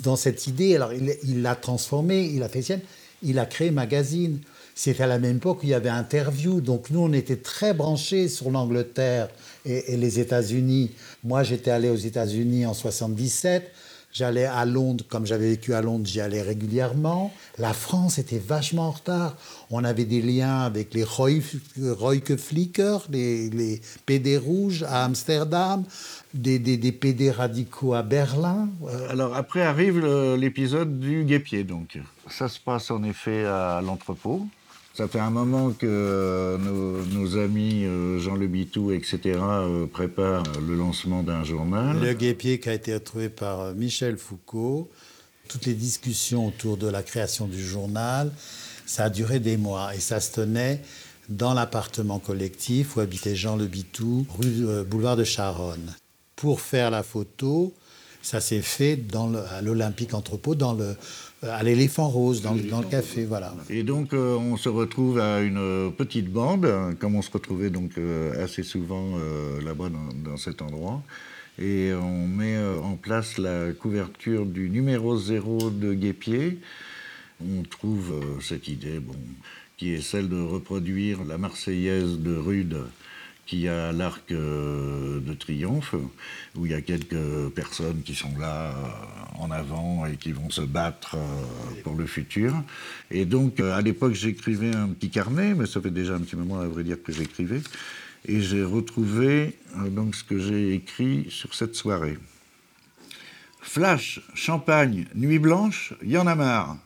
dans 0.01 0.17
cette 0.17 0.47
idée, 0.49 0.77
alors 0.77 0.93
il 0.93 1.41
l'a 1.41 1.55
transformée, 1.55 2.27
il 2.27 2.43
a 2.43 2.51
fait 2.51 2.61
sienne, 2.61 2.83
il 3.23 3.39
a 3.39 3.47
créé 3.47 3.71
Magazine. 3.71 4.41
C'était 4.75 5.05
à 5.05 5.07
la 5.07 5.19
même 5.19 5.37
époque 5.37 5.63
où 5.63 5.67
il 5.67 5.71
y 5.71 5.75
avait 5.75 5.89
interview. 5.89 6.61
Donc 6.61 6.91
nous, 6.91 7.01
on 7.01 7.13
était 7.13 7.37
très 7.37 7.75
branchés 7.75 8.29
sur 8.29 8.51
l'Angleterre 8.51 9.29
et, 9.65 9.97
les 9.97 10.19
États-Unis. 10.19 10.91
Moi, 11.23 11.43
j'étais 11.45 11.71
allé 11.71 11.89
aux 11.89 11.97
États-Unis 11.97 12.67
en 12.67 12.75
77. 12.75 13.71
J'allais 14.13 14.45
à 14.45 14.65
Londres, 14.65 15.05
comme 15.09 15.27
j'avais 15.27 15.51
vécu 15.51 15.75
à 15.75 15.83
Londres, 15.83 16.07
j'y 16.07 16.21
allais 16.21 16.41
régulièrement. 16.41 17.33
La 17.59 17.73
France 17.73 18.19
était 18.19 18.39
vachement 18.39 18.87
en 18.87 18.91
retard. 18.93 19.37
On 19.71 19.83
avait 19.83 20.05
des 20.05 20.23
liens 20.23 20.61
avec 20.61 20.95
les 20.95 21.03
Royke 21.03 22.37
Flicker, 22.37 22.99
les, 23.11 23.51
les 23.51 23.81
PD 24.07 24.39
rouges 24.39 24.85
à 24.85 25.05
Amsterdam, 25.05 25.83
des, 26.33 26.61
des, 26.61 26.77
des, 26.77 26.93
PD 26.93 27.33
radicaux 27.33 27.95
à 27.95 28.03
Berlin. 28.03 28.69
Euh, 28.87 29.11
Alors 29.11 29.35
après 29.35 29.63
arrive 29.63 30.07
l'épisode 30.37 31.01
du 31.01 31.25
guépier, 31.25 31.65
donc. 31.65 31.99
Ça 32.31 32.49
se 32.49 32.61
passe 32.61 32.93
en 32.93 33.03
effet 33.03 33.45
à 33.45 33.81
l'entrepôt. 33.85 34.47
Ça 34.95 35.09
fait 35.09 35.19
un 35.19 35.31
moment 35.31 35.73
que 35.73 35.87
euh, 35.89 36.57
nos, 36.57 37.37
amis 37.37 37.85
euh, 37.85 38.21
Jean 38.21 38.37
Le 38.37 38.47
Bitou, 38.47 38.93
etc., 38.93 39.19
euh, 39.25 39.87
préparent 39.87 40.45
le 40.65 40.77
lancement 40.77 41.25
d'un 41.25 41.43
journal. 41.43 41.99
Le 41.99 42.13
guépier 42.13 42.61
qui 42.61 42.69
a 42.69 42.75
été 42.75 42.95
retrouvé 42.95 43.29
par 43.29 43.75
Michel 43.75 44.17
Foucault. 44.17 44.89
Toutes 45.49 45.67
les 45.67 45.75
discussions 45.75 46.47
autour 46.47 46.77
de 46.77 46.87
la 46.87 47.03
création 47.03 47.49
du 47.49 47.61
journal, 47.61 48.31
ça 48.87 49.05
a 49.05 49.11
duré 49.11 49.41
des 49.41 49.57
mois 49.57 49.97
et 49.97 49.99
ça 49.99 50.21
se 50.21 50.31
tenait 50.31 50.81
dans 51.29 51.55
l'appartement 51.55 52.21
collectif 52.21 52.97
où 52.97 53.01
habitait 53.01 53.35
Jean 53.35 53.57
Le 53.57 53.67
Bitou, 53.67 54.25
rue 54.39 54.85
boulevard 54.85 55.17
de 55.17 55.25
Charonne. 55.25 55.93
Pour 56.37 56.61
faire 56.61 56.93
la 56.93 57.03
photo, 57.03 57.75
ça 58.23 58.41
s'est 58.41 58.63
fait 58.63 58.99
à 59.51 59.61
l'Olympique 59.61 60.15
Entrepôt, 60.15 60.55
dans 60.55 60.73
le, 60.73 60.97
à 61.51 61.63
l'éléphant 61.63 62.09
rose, 62.09 62.43
dans, 62.43 62.55
dans, 62.55 62.81
le 62.81 62.87
café, 62.87 63.25
voilà. 63.25 63.55
Et 63.71 63.83
donc, 63.83 64.13
euh, 64.13 64.37
on 64.37 64.57
se 64.57 64.69
retrouve 64.69 65.19
à 65.19 65.41
une 65.41 65.93
petite 65.97 66.31
bande, 66.31 66.69
comme 66.99 67.15
on 67.15 67.23
se 67.23 67.31
retrouvait 67.31 67.71
donc 67.71 67.99
euh, 67.99 68.43
assez 68.43 68.63
souvent 68.63 69.15
euh, 69.17 69.61
là-bas 69.63 69.89
dans, 69.89 70.31
dans, 70.31 70.37
cet 70.37 70.63
endroit. 70.63 71.03
Et 71.59 71.93
on 71.95 72.27
met 72.27 72.57
en 72.83 72.97
place 72.97 73.39
la 73.39 73.73
couverture 73.73 74.45
du 74.45 74.69
numéro 74.71 75.17
0 75.17 75.71
de 75.71 75.95
Guépier. 75.95 76.59
On 77.41 77.63
trouve 77.63 78.13
cette 78.41 78.67
idée, 78.67 78.99
bon, 78.99 79.15
qui 79.77 79.95
est 79.95 80.01
celle 80.01 80.29
de 80.29 80.41
reproduire 80.41 81.25
la 81.25 81.39
Marseillaise 81.39 82.19
de 82.19 82.35
Rude 82.35 82.79
qui 83.47 83.69
a 83.69 83.93
l'Arc 83.93 84.31
euh, 84.33 85.21
de 85.21 85.35
Triomphe, 85.35 85.95
où 86.57 86.67
il 86.67 86.73
y 86.73 86.75
a 86.75 86.81
quelques 86.81 87.49
personnes 87.55 88.03
qui 88.03 88.15
sont 88.15 88.37
là 88.39 88.71
euh, 88.71 88.73
en 89.39 89.51
avant 89.51 90.07
et 90.07 90.17
qui 90.17 90.33
vont 90.33 90.51
se 90.51 90.63
battre 90.63 91.17
euh, 91.17 91.83
pour 91.83 91.95
le 91.95 92.07
futur. 92.07 92.55
Et 93.11 93.25
donc, 93.27 93.61
à 93.61 93.81
l'époque, 93.81 94.15
j'écrivais 94.15 94.75
un 94.75 94.89
petit 94.89 95.11
carnet, 95.11 95.55
mais 95.55 95.67
ça 95.67 95.81
fait 95.81 95.91
déjà 95.91 96.15
un 96.15 96.21
petit 96.21 96.37
moment, 96.37 96.61
à 96.61 96.67
vrai 96.67 96.85
dire, 96.85 97.03
que 97.03 97.13
j'écrivais. 97.13 97.61
Et 98.27 98.41
j'ai 98.41 98.65
retrouvé 98.65 99.59
donc 99.91 100.15
ce 100.15 100.25
que 100.25 100.39
j'ai 100.39 100.73
écrit 100.73 101.27
sur 101.29 101.55
cette 101.55 101.75
soirée. 101.75 102.17
Flash, 103.61 104.21
champagne, 104.35 105.07
nuit 105.15 105.39
blanche, 105.39 105.93
y 106.03 106.17
en 106.17 106.27
a 106.27 106.35
marre. 106.35 106.79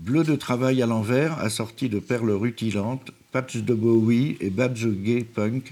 Bleu 0.00 0.24
de 0.24 0.34
travail 0.34 0.82
à 0.82 0.86
l'envers, 0.86 1.38
assorti 1.38 1.88
de 1.88 2.00
perles 2.00 2.30
rutilantes, 2.32 3.12
patch 3.32 3.56
de 3.56 3.74
Bowie 3.74 4.36
et 4.40 4.50
badge 4.50 4.86
gay 4.86 5.24
punk, 5.24 5.70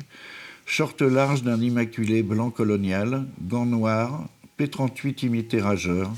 short 0.66 1.00
large 1.02 1.42
d'un 1.42 1.60
immaculé 1.60 2.22
blanc 2.22 2.50
colonial, 2.50 3.26
gants 3.42 3.66
noirs, 3.66 4.28
P38 4.58 5.26
imité 5.26 5.60
rageur, 5.60 6.12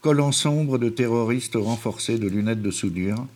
collant 0.00 0.32
sombre 0.32 0.78
de 0.78 0.88
terroristes 0.88 1.56
renforcés 1.56 2.18
de 2.18 2.28
lunettes 2.28 2.62
de 2.62 2.70
soudure, 2.70 3.26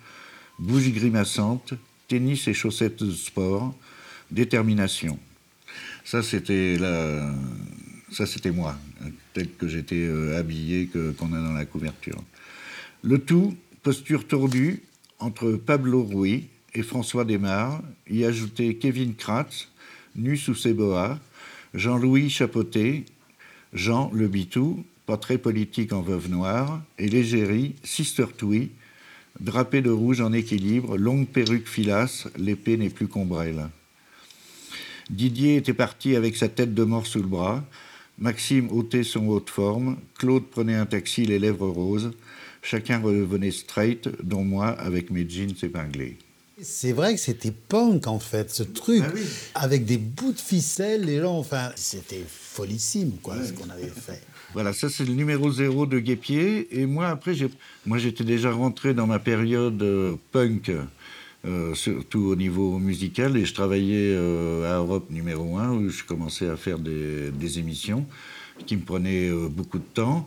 bouche 0.58 0.90
grimaçante, 0.90 1.74
tennis 2.08 2.48
et 2.48 2.54
chaussettes 2.54 3.02
de 3.02 3.12
sport, 3.12 3.74
détermination. 4.30 5.18
Ça, 6.04 6.22
c'était 6.22 6.78
ça, 8.12 8.26
c'était 8.26 8.52
moi, 8.52 8.76
tel 9.34 9.50
que 9.50 9.66
j'étais 9.66 10.06
euh, 10.06 10.38
habillé, 10.38 10.88
qu'on 11.18 11.32
a 11.32 11.40
dans 11.40 11.52
la 11.52 11.64
couverture. 11.64 12.22
Le 13.02 13.18
tout, 13.18 13.56
posture 13.82 14.26
tordue, 14.26 14.82
entre 15.18 15.52
Pablo 15.52 16.02
Rui 16.04 16.48
et 16.76 16.82
François 16.82 17.24
Desmar, 17.24 17.82
y 18.08 18.24
ajouter 18.24 18.76
Kevin 18.76 19.14
Kratz, 19.14 19.68
nu 20.14 20.36
sous 20.36 20.54
ses 20.54 20.74
boas, 20.74 21.18
Jean-Louis 21.72 22.28
Chapoté, 22.28 23.06
Jean 23.72 24.10
Le 24.12 24.28
Bitou, 24.28 24.84
portrait 25.06 25.38
politique 25.38 25.94
en 25.94 26.02
veuve 26.02 26.28
noire, 26.28 26.82
et 26.98 27.08
l'égérie 27.08 27.76
Sister 27.82 28.26
Twee, 28.36 28.68
drapé 29.40 29.80
de 29.80 29.90
rouge 29.90 30.20
en 30.20 30.34
équilibre, 30.34 30.98
longue 30.98 31.26
perruque 31.26 31.66
filasse, 31.66 32.28
l'épée 32.36 32.76
n'est 32.76 32.90
plus 32.90 33.08
qu'ombrelle. 33.08 33.68
Didier 35.08 35.56
était 35.56 35.72
parti 35.72 36.14
avec 36.14 36.36
sa 36.36 36.48
tête 36.48 36.74
de 36.74 36.84
mort 36.84 37.06
sous 37.06 37.22
le 37.22 37.28
bras, 37.28 37.64
Maxime 38.18 38.70
ôtait 38.70 39.02
son 39.02 39.28
haut 39.28 39.40
de 39.40 39.48
forme, 39.48 39.96
Claude 40.18 40.44
prenait 40.44 40.74
un 40.74 40.86
taxi 40.86 41.24
les 41.24 41.38
lèvres 41.38 41.68
roses, 41.68 42.12
chacun 42.60 42.98
revenait 42.98 43.50
straight, 43.50 44.10
dont 44.22 44.44
moi 44.44 44.68
avec 44.68 45.10
mes 45.10 45.26
jeans 45.28 45.54
épinglés. 45.62 46.18
C'est 46.60 46.92
vrai 46.92 47.14
que 47.14 47.20
c'était 47.20 47.50
punk 47.50 48.06
en 48.06 48.18
fait, 48.18 48.50
ce 48.50 48.62
truc, 48.62 49.02
Ah 49.06 49.10
oui. 49.14 49.20
avec 49.54 49.84
des 49.84 49.98
bouts 49.98 50.32
de 50.32 50.38
ficelle, 50.40 51.02
les 51.04 51.20
gens, 51.20 51.36
enfin, 51.38 51.70
c'était 51.76 52.24
folissime 52.26 53.12
quoi, 53.22 53.36
ce 53.44 53.52
qu'on 53.52 53.68
avait 53.68 53.88
fait. 53.88 54.22
Voilà, 54.54 54.72
ça 54.72 54.88
c'est 54.88 55.04
le 55.04 55.12
numéro 55.12 55.52
zéro 55.52 55.84
de 55.84 55.98
Guépier. 55.98 56.66
Et 56.80 56.86
moi, 56.86 57.08
après, 57.08 57.34
j'ai- 57.34 57.50
moi 57.84 57.98
j'étais 57.98 58.24
déjà 58.24 58.50
rentré 58.52 58.94
dans 58.94 59.06
ma 59.06 59.18
période 59.18 59.82
euh, 59.82 60.14
punk, 60.32 60.72
euh, 61.44 61.74
surtout 61.74 62.20
au 62.28 62.36
niveau 62.36 62.78
musical, 62.78 63.36
et 63.36 63.44
je 63.44 63.52
travaillais 63.52 64.14
euh, 64.14 64.72
à 64.74 64.78
Europe 64.78 65.10
numéro 65.10 65.58
1, 65.58 65.72
où 65.72 65.90
je 65.90 66.04
commençais 66.04 66.48
à 66.48 66.56
faire 66.56 66.78
des, 66.78 67.30
des 67.32 67.58
émissions 67.58 68.06
qui 68.64 68.76
me 68.76 68.82
prenaient 68.82 69.30
beaucoup 69.50 69.76
de 69.78 69.84
temps. 69.92 70.26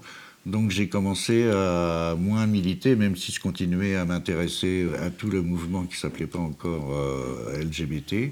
Donc 0.50 0.72
j'ai 0.72 0.88
commencé 0.88 1.48
à 1.48 2.16
moins 2.18 2.48
militer, 2.48 2.96
même 2.96 3.16
si 3.16 3.32
je 3.32 3.40
continuais 3.40 3.96
à 3.96 4.06
m'intéresser 4.06 4.88
à 5.00 5.12
tout 5.12 5.30
le 5.30 5.44
mouvement 5.44 5.84
qui 5.84 5.96
s'appelait 5.96 6.26
pas 6.26 6.40
encore 6.40 6.92
euh, 6.92 7.62
LGBT. 7.64 8.32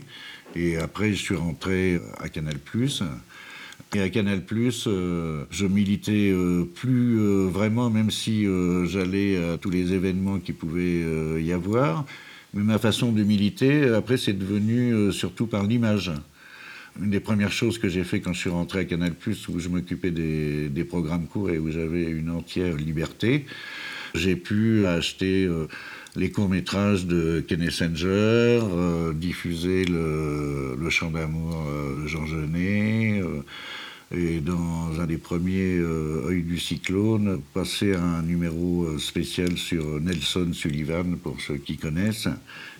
Et 0.55 0.77
après, 0.77 1.13
je 1.13 1.21
suis 1.21 1.35
rentré 1.35 2.01
à 2.19 2.29
Canal+. 2.29 2.55
Et 3.93 4.01
à 4.01 4.09
Canal+, 4.09 4.41
euh, 4.87 5.43
je 5.51 5.65
militais 5.67 6.31
euh, 6.31 6.63
plus 6.63 7.19
vraiment, 7.49 7.91
même 7.91 8.09
si 8.09 8.47
j'allais 8.85 9.37
à 9.37 9.57
tous 9.57 9.69
les 9.69 9.93
événements 9.93 10.39
qui 10.39 10.53
pouvaient 10.53 11.41
y 11.41 11.53
avoir. 11.53 12.05
Mais 12.55 12.63
ma 12.63 12.79
façon 12.79 13.11
de 13.11 13.21
militer, 13.21 13.89
après, 13.93 14.17
c'est 14.17 14.33
devenu 14.33 15.11
surtout 15.11 15.45
par 15.45 15.63
l'image. 15.63 16.11
Une 17.01 17.11
des 17.11 17.19
premières 17.19 17.51
choses 17.51 17.77
que 17.77 17.89
j'ai 17.89 18.03
fait 18.03 18.21
quand 18.21 18.33
je 18.33 18.39
suis 18.39 18.49
rentré 18.49 18.79
à 18.79 18.85
Canal+, 18.85 19.13
où 19.49 19.59
je 19.59 19.69
m'occupais 19.69 20.11
des, 20.11 20.83
programmes 20.83 21.27
courts 21.27 21.49
et 21.49 21.59
où 21.59 21.71
j'avais 21.71 22.03
une 22.03 22.29
entière 22.29 22.75
liberté, 22.75 23.45
j'ai 24.15 24.35
pu 24.35 24.85
acheter 24.85 25.45
euh, 25.45 25.67
les 26.17 26.31
courts-métrages 26.31 27.05
de 27.05 27.43
Kenneth 27.47 27.71
Sanger, 27.71 28.07
euh, 28.63 29.13
diffuser 29.13 29.85
le, 29.85 30.75
le 30.79 30.89
chant 30.89 31.11
d'amour 31.11 31.63
euh, 31.67 32.01
de 32.01 32.07
Jean 32.07 32.25
Genet, 32.25 33.21
euh, 33.21 33.43
et 34.11 34.39
dans 34.39 34.99
un 34.99 35.05
des 35.05 35.17
premiers 35.17 35.77
euh, 35.77 36.41
du 36.41 36.59
cyclone, 36.59 37.41
passer 37.53 37.93
un 37.93 38.21
numéro 38.21 38.83
euh, 38.85 38.99
spécial 38.99 39.57
sur 39.57 39.99
Nelson 39.99 40.51
Sullivan, 40.53 41.17
pour 41.17 41.41
ceux 41.41 41.57
qui 41.57 41.77
connaissent. 41.77 42.29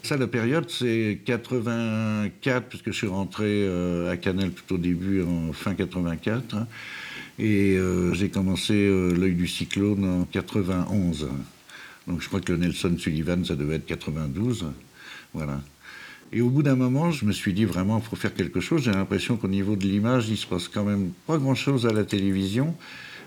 Ça, 0.03 0.15
la 0.15 0.27
période, 0.27 0.69
c'est 0.69 1.19
84, 1.25 2.69
puisque 2.69 2.87
je 2.87 2.97
suis 2.97 3.07
rentré 3.07 3.45
euh, 3.45 4.09
à 4.09 4.15
Canal 4.15 4.51
tout 4.51 4.75
au 4.75 4.77
début, 4.77 5.21
en 5.21 5.51
fin 5.51 5.75
84. 5.75 6.55
hein, 6.55 6.67
et 7.39 7.77
euh, 7.77 8.13
j'ai 8.13 8.29
commencé 8.29 8.73
euh, 8.73 9.13
L'œil 9.13 9.35
du 9.35 9.47
cyclone 9.47 10.03
en 10.05 10.25
91. 10.25 11.27
Donc 12.07 12.21
je 12.21 12.27
crois 12.27 12.41
que 12.41 12.53
Nelson 12.53 12.95
Sullivan, 12.97 13.43
ça 13.45 13.55
devait 13.55 13.75
être 13.75 13.85
92. 13.85 14.65
Voilà. 15.33 15.61
Et 16.33 16.41
au 16.41 16.49
bout 16.49 16.61
d'un 16.61 16.75
moment, 16.75 17.11
je 17.11 17.25
me 17.25 17.31
suis 17.31 17.53
dit 17.53 17.63
vraiment, 17.63 17.99
il 17.99 18.03
faut 18.03 18.17
faire 18.17 18.33
quelque 18.33 18.59
chose. 18.59 18.83
J'ai 18.83 18.91
l'impression 18.91 19.37
qu'au 19.37 19.47
niveau 19.47 19.75
de 19.75 19.83
l'image, 19.83 20.27
il 20.29 20.35
se 20.35 20.45
passe 20.45 20.67
quand 20.67 20.83
même 20.83 21.11
pas 21.25 21.37
grand-chose 21.37 21.85
à 21.85 21.93
la 21.93 22.03
télévision, 22.03 22.75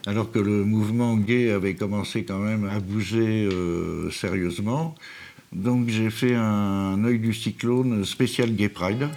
alors 0.07 0.31
que 0.31 0.39
le 0.39 0.65
mouvement 0.65 1.17
gay 1.17 1.51
avait 1.51 1.75
commencé 1.75 2.25
quand 2.25 2.39
même 2.39 2.65
à 2.67 2.79
bouger 2.79 3.49
euh, 3.51 4.11
sérieusement. 4.11 4.95
Donc 5.53 5.89
j'ai 5.89 6.11
fait 6.11 6.35
un 6.35 7.03
œil 7.05 7.19
du 7.19 7.33
cyclone 7.33 8.05
spécial 8.05 8.55
Gay 8.55 8.69
Pride. 8.69 9.09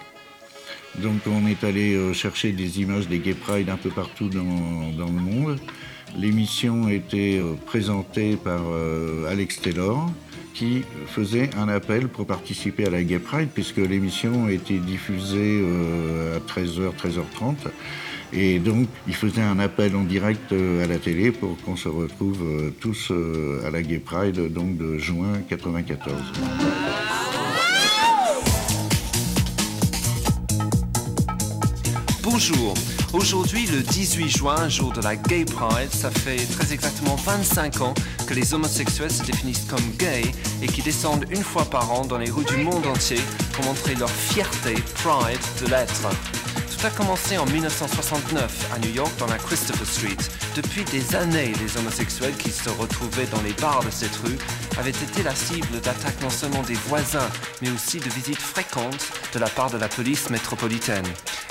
Donc 1.00 1.22
on 1.28 1.46
est 1.48 1.64
allé 1.66 1.94
euh, 1.94 2.14
chercher 2.14 2.54
des 2.54 2.80
images 2.80 3.08
des 3.10 3.20
Gay 3.20 3.34
Pride 3.34 3.70
un 3.70 3.78
peu 3.78 3.90
partout 3.90 4.30
dans, 4.30 4.92
dans 4.98 5.08
le 5.08 5.12
monde. 5.12 5.60
L'émission 6.18 6.88
était 6.88 7.40
euh, 7.40 7.56
présentée 7.66 8.38
par 8.38 8.62
Alex 9.28 9.60
Taylor 9.62 10.10
qui 10.54 10.84
faisait 11.08 11.50
un 11.58 11.68
appel 11.68 12.08
pour 12.08 12.26
participer 12.26 12.86
à 12.86 12.90
la 12.90 13.04
Gay 13.04 13.20
Pride 13.20 13.50
puisque 13.54 13.78
l'émission 13.78 14.48
était 14.48 14.78
diffusée 14.78 15.62
euh, 15.64 16.38
à 16.38 16.40
13h, 16.40 16.92
13h30. 16.96 17.56
Et 18.36 18.60
donc, 18.60 18.88
il 19.08 19.16
faisait 19.16 19.42
un 19.42 19.60
appel 19.60 19.96
en 19.96 20.04
direct 20.04 20.52
euh, 20.52 20.84
à 20.84 20.88
la 20.88 20.98
télé 20.98 21.32
pour 21.32 21.58
qu'on 21.62 21.76
se 21.76 21.90
retrouve 21.90 22.42
euh, 22.42 22.72
tous 22.80 23.12
à 23.66 23.70
la 23.70 23.82
Gay 23.82 24.00
Pride 24.00 24.52
donc 24.52 24.78
de 24.78 24.98
juin 24.98 25.42
94. 25.50 26.14
Bonjour. 32.24 32.74
Aujourd'hui, 33.14 33.68
le 33.68 33.84
18 33.84 34.28
juin, 34.28 34.70
jour 34.70 34.92
de 34.92 35.00
la 35.00 35.16
Gay 35.16 35.46
Pride, 35.46 35.92
ça 35.92 36.10
fait 36.10 36.44
très 36.48 36.74
exactement 36.74 37.16
25 37.16 37.82
ans 37.82 37.94
que 38.26 38.34
les 38.34 38.56
homosexuels 38.56 39.12
se 39.12 39.24
définissent 39.24 39.66
comme 39.70 39.88
gays 40.00 40.32
et 40.64 40.66
qui 40.66 40.82
descendent 40.82 41.26
une 41.30 41.44
fois 41.44 41.66
par 41.66 41.92
an 41.92 42.06
dans 42.06 42.18
les 42.18 42.32
rues 42.32 42.46
du 42.46 42.58
monde 42.58 42.88
entier 42.88 43.22
pour 43.52 43.66
montrer 43.66 43.94
leur 43.94 44.10
fierté, 44.10 44.74
pride 44.96 45.40
de 45.62 45.70
l'être. 45.70 46.43
A 46.84 46.90
commencé 46.90 47.38
en 47.38 47.46
1969 47.46 48.72
à 48.76 48.80
New 48.80 48.90
York 48.94 49.10
dans 49.18 49.28
la 49.28 49.38
Christopher 49.38 49.88
Street. 49.88 50.18
Depuis 50.54 50.84
des 50.84 51.16
années, 51.16 51.54
les 51.62 51.78
homosexuels 51.78 52.36
qui 52.36 52.52
se 52.52 52.70
retrouvaient 52.70 53.26
dans 53.28 53.42
les 53.42 53.54
bars 53.54 53.86
de 53.86 53.90
cette 53.90 54.16
rue 54.18 54.38
avaient 54.78 54.90
été 54.90 55.24
la 55.24 55.34
cible 55.34 55.80
d'attaques 55.80 56.22
non 56.22 56.30
seulement 56.30 56.62
des 56.64 56.74
voisins, 56.74 57.30
mais 57.62 57.70
aussi 57.70 58.00
de 58.00 58.10
visites 58.10 58.42
fréquentes 58.42 59.08
de 59.34 59.40
la 59.40 59.48
part 59.48 59.72
de 59.72 59.78
la 59.78 59.88
police 59.88 60.30
métropolitaine. 60.30 61.06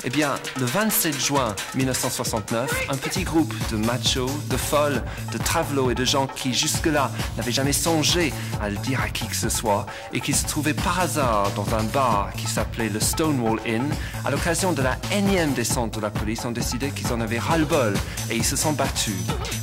Eh 0.05 0.09
bien, 0.09 0.35
le 0.59 0.65
27 0.65 1.17
juin 1.17 1.55
1969, 1.75 2.87
un 2.89 2.97
petit 2.97 3.23
groupe 3.23 3.53
de 3.71 3.77
machos, 3.77 4.29
de 4.49 4.57
folles, 4.57 5.01
de 5.31 5.37
travelots 5.37 5.91
et 5.91 5.95
de 5.95 6.03
gens 6.03 6.27
qui 6.27 6.53
jusque-là 6.53 7.09
n'avaient 7.37 7.53
jamais 7.53 7.71
songé 7.71 8.33
à 8.61 8.69
le 8.69 8.75
dire 8.77 8.99
à 9.01 9.07
qui 9.07 9.25
que 9.25 9.35
ce 9.35 9.47
soit 9.47 9.85
et 10.11 10.19
qui 10.19 10.33
se 10.33 10.45
trouvaient 10.45 10.73
par 10.73 10.99
hasard 10.99 11.51
dans 11.55 11.73
un 11.73 11.83
bar 11.83 12.31
qui 12.35 12.47
s'appelait 12.47 12.89
le 12.89 12.99
Stonewall 12.99 13.61
Inn, 13.65 13.89
à 14.25 14.31
l'occasion 14.31 14.73
de 14.73 14.81
la 14.81 14.97
énième 15.23 15.53
descente 15.53 15.95
de 15.95 16.01
la 16.01 16.09
police, 16.09 16.43
ont 16.43 16.51
décidé 16.51 16.89
qu'ils 16.89 17.13
en 17.13 17.21
avaient 17.21 17.39
ras-le-bol 17.39 17.93
et 18.29 18.35
ils 18.35 18.43
se 18.43 18.57
sont 18.57 18.73
battus. 18.73 19.15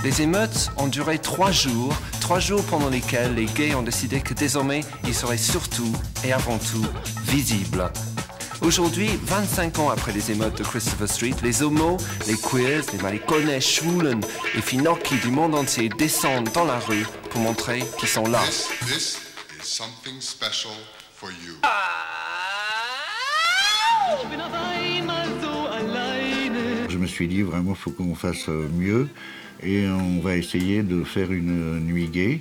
Les 0.02 0.22
émeutes 0.22 0.70
ont 0.78 0.86
duré 0.86 1.18
trois 1.18 1.50
jours, 1.50 1.94
trois 2.20 2.40
jours 2.40 2.62
pendant 2.64 2.88
lesquels 2.88 3.34
les 3.34 3.44
gays 3.44 3.74
ont 3.74 3.82
décidé 3.82 4.20
que 4.20 4.32
désormais 4.32 4.80
ils 5.06 5.14
seraient 5.14 5.36
surtout 5.36 5.92
et 6.24 6.32
avant 6.32 6.56
tout 6.56 6.86
visibles. 7.24 7.90
Aujourd'hui, 8.62 9.08
25 9.22 9.78
ans 9.80 9.90
après 9.90 10.12
les 10.12 10.30
émeutes 10.30 10.58
de 10.58 10.64
Christopher 10.64 11.08
Street, 11.08 11.34
les 11.42 11.62
homos, 11.62 11.98
les 12.26 12.36
queers, 12.36 12.84
les 12.92 13.02
maricones, 13.02 13.60
schwulen 13.60 14.20
et 14.54 14.60
finocchi 14.62 15.16
du 15.16 15.30
monde 15.30 15.54
entier 15.54 15.90
descendent 15.90 16.50
dans 16.54 16.64
la 16.64 16.78
rue 16.78 17.06
pour 17.30 17.40
montrer 17.40 17.82
qu'ils 17.98 18.08
sont 18.08 18.26
là. 18.26 18.40
This, 18.46 18.68
this 18.86 19.18
is 19.60 19.66
something 19.66 20.20
special 20.20 20.72
for 21.14 21.30
you. 21.30 21.56
Me 24.28 24.69
suis 27.10 27.28
dit 27.28 27.42
vraiment, 27.42 27.72
il 27.72 27.76
faut 27.76 27.90
qu'on 27.90 28.14
fasse 28.14 28.48
euh, 28.48 28.68
mieux 28.76 29.08
et 29.62 29.86
on 29.88 30.20
va 30.20 30.36
essayer 30.36 30.82
de 30.82 31.04
faire 31.04 31.32
une 31.32 31.76
euh, 31.76 31.80
nuit 31.80 32.08
gay. 32.08 32.40